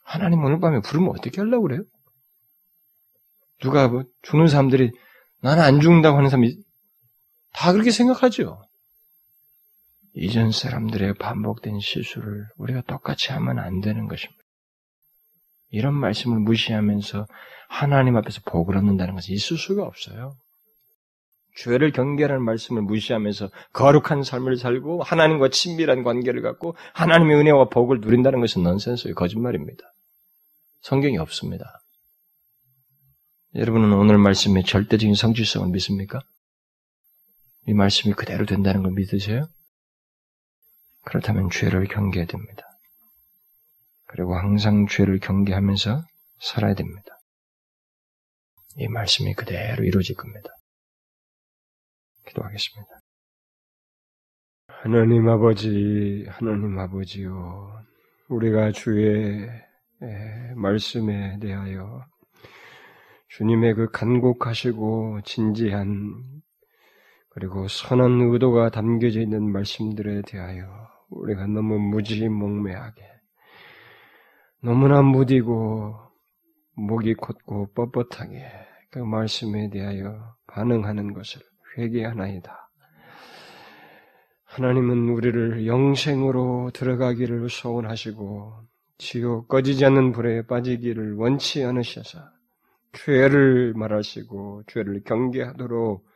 하나님 0.02 0.42
오늘 0.44 0.60
밤에 0.60 0.80
부르면 0.80 1.10
어떻게 1.10 1.40
하려고 1.40 1.64
그래요? 1.64 1.82
누가 3.60 3.88
뭐 3.88 4.04
죽는 4.22 4.48
사람들이 4.48 4.92
나는 5.40 5.62
안 5.62 5.80
죽는다고 5.80 6.16
하는 6.16 6.30
사람이 6.30 6.56
다 7.52 7.72
그렇게 7.72 7.90
생각하죠. 7.90 8.62
이전 10.14 10.50
사람들의 10.50 11.14
반복된 11.14 11.80
실수를 11.80 12.46
우리가 12.56 12.82
똑같이 12.82 13.32
하면 13.32 13.58
안 13.58 13.80
되는 13.80 14.08
것입니다. 14.08 14.42
이런 15.70 15.94
말씀을 15.94 16.38
무시하면서 16.38 17.26
하나님 17.68 18.16
앞에서 18.16 18.40
복을 18.46 18.76
얻는다는 18.76 19.14
것은 19.14 19.34
있을 19.34 19.58
수가 19.58 19.82
없어요. 19.82 20.36
죄를 21.56 21.90
경계하는 21.90 22.42
말씀을 22.42 22.82
무시하면서 22.82 23.50
거룩한 23.72 24.22
삶을 24.22 24.58
살고 24.58 25.02
하나님과 25.02 25.48
친밀한 25.48 26.02
관계를 26.02 26.42
갖고 26.42 26.76
하나님의 26.92 27.36
은혜와 27.38 27.70
복을 27.70 28.00
누린다는 28.00 28.40
것은 28.40 28.62
넌센스예요. 28.62 29.14
거짓말입니다. 29.14 29.82
성경이 30.82 31.16
없습니다. 31.18 31.80
여러분은 33.54 33.92
오늘 33.92 34.18
말씀의 34.18 34.64
절대적인 34.64 35.14
성취성을 35.14 35.68
믿습니까? 35.70 36.20
이 37.66 37.72
말씀이 37.72 38.14
그대로 38.14 38.44
된다는 38.44 38.82
걸 38.82 38.92
믿으세요? 38.92 39.48
그렇다면 41.06 41.48
죄를 41.50 41.86
경계해야 41.86 42.26
됩니다. 42.26 42.62
그리고 44.08 44.36
항상 44.36 44.86
죄를 44.86 45.20
경계하면서 45.20 46.02
살아야 46.38 46.74
됩니다. 46.74 47.18
이 48.76 48.88
말씀이 48.88 49.32
그대로 49.34 49.84
이루어질 49.84 50.16
겁니다. 50.16 50.50
기도하겠습니다. 52.26 52.90
하나님 54.68 55.28
아버지, 55.28 56.26
하나님 56.28 56.78
아버지요. 56.78 57.80
우리가 58.28 58.72
주의 58.72 59.48
말씀에 60.56 61.38
대하여 61.40 62.04
주님의 63.28 63.74
그 63.74 63.90
간곡하시고 63.90 65.20
진지한 65.24 66.14
그리고 67.30 67.68
선한 67.68 68.32
의도가 68.32 68.70
담겨져 68.70 69.20
있는 69.20 69.50
말씀들에 69.52 70.22
대하여 70.26 70.64
우리가 71.10 71.46
너무 71.46 71.78
무지몽매하게 71.78 73.02
너무나 74.62 75.02
무디고 75.02 75.94
목이 76.74 77.14
곧고 77.14 77.72
뻣뻣하게 77.74 78.42
그 78.90 78.98
말씀에 79.00 79.70
대하여 79.70 80.34
반응하는 80.46 81.12
것을 81.12 81.42
회개하나이다. 81.76 82.70
하나님은 84.44 85.10
우리를 85.10 85.66
영생으로 85.66 86.70
들어가기를 86.72 87.50
소원하시고 87.50 88.54
지옥 88.98 89.48
꺼지지 89.48 89.84
않는 89.84 90.12
불에 90.12 90.46
빠지기를 90.46 91.16
원치 91.16 91.62
않으셔서 91.62 92.18
죄를 92.92 93.74
말하시고 93.74 94.62
죄를 94.66 95.02
경계하도록 95.04 96.06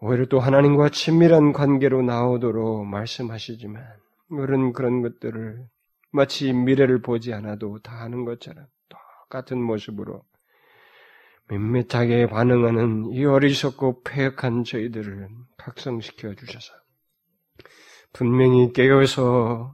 오히려 0.00 0.26
또 0.26 0.40
하나님과 0.40 0.88
친밀한 0.88 1.52
관계로 1.52 2.02
나오도록 2.02 2.84
말씀하시지만 2.86 3.82
우리는 4.30 4.72
그런 4.72 5.02
것들을 5.02 5.64
마치 6.10 6.52
미래를 6.52 7.00
보지 7.02 7.32
않아도 7.32 7.78
다 7.78 8.00
하는 8.00 8.24
것처럼 8.24 8.66
똑같은 8.88 9.62
모습으로 9.62 10.22
밋밋하게 11.50 12.26
반응하는 12.26 13.12
이 13.12 13.24
어리석고 13.24 14.02
폐역한 14.02 14.64
저희들을 14.64 15.28
각성시켜 15.58 16.34
주셔서 16.34 16.72
분명히 18.12 18.72
깨어서 18.72 19.72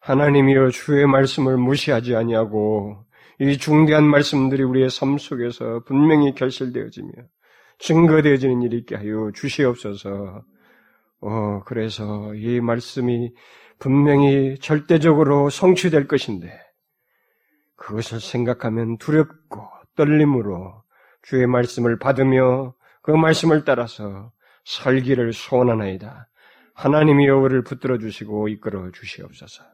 하나님이여 0.00 0.70
주의 0.70 1.06
말씀을 1.06 1.56
무시하지 1.56 2.14
아니하고 2.14 3.04
이 3.40 3.58
중대한 3.58 4.04
말씀들이 4.04 4.62
우리의 4.62 4.88
삶 4.88 5.18
속에서 5.18 5.82
분명히 5.84 6.34
결실되어지며 6.34 7.10
증거되어지는 7.78 8.62
일이 8.62 8.78
있게 8.78 8.94
하여 8.94 9.30
주시옵소서. 9.34 10.42
어, 11.20 11.62
그래서 11.64 12.34
이 12.34 12.60
말씀이 12.60 13.34
분명히 13.78 14.56
절대적으로 14.60 15.50
성취될 15.50 16.06
것인데 16.06 16.50
그것을 17.76 18.20
생각하면 18.20 18.96
두렵고 18.96 19.68
떨림으로 19.96 20.82
주의 21.26 21.44
말씀을 21.44 21.98
받으며 21.98 22.72
그 23.02 23.10
말씀을 23.10 23.64
따라서 23.64 24.32
살기를 24.64 25.32
소원하나이다. 25.32 26.28
하나님이 26.74 27.26
여우를 27.26 27.64
붙들어 27.64 27.98
주시고 27.98 28.48
이끌어 28.48 28.92
주시옵소서. 28.92 29.64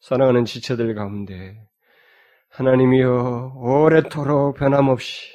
사랑하는 0.00 0.44
지체들 0.44 0.96
가운데 0.96 1.64
하나님이여 2.50 3.52
오래도록 3.56 4.56
변함없이 4.56 5.28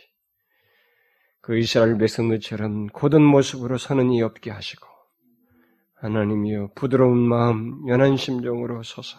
그 1.40 1.58
이스라엘 1.58 1.98
백성들처럼 1.98 2.88
고든 2.88 3.22
모습으로 3.22 3.78
서는 3.78 4.12
이 4.12 4.22
없게 4.22 4.52
하시고 4.52 4.86
하나님이여 6.02 6.72
부드러운 6.76 7.18
마음 7.18 7.88
연한 7.88 8.18
심정으로 8.18 8.84
서서 8.84 9.18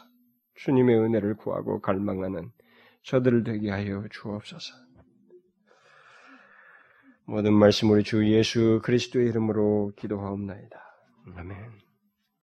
주님의 0.56 0.98
은혜를 0.98 1.36
구하고 1.36 1.80
갈망하는 1.80 2.50
저들을 3.04 3.44
되게 3.44 3.70
하여 3.70 4.04
주옵소서. 4.10 4.83
모든 7.26 7.54
말씀 7.54 7.90
우리 7.90 8.02
주 8.02 8.26
예수 8.30 8.80
그리스도의 8.82 9.28
이름으로 9.28 9.92
기도하옵나이다. 9.96 10.78
아멘. 11.36 11.83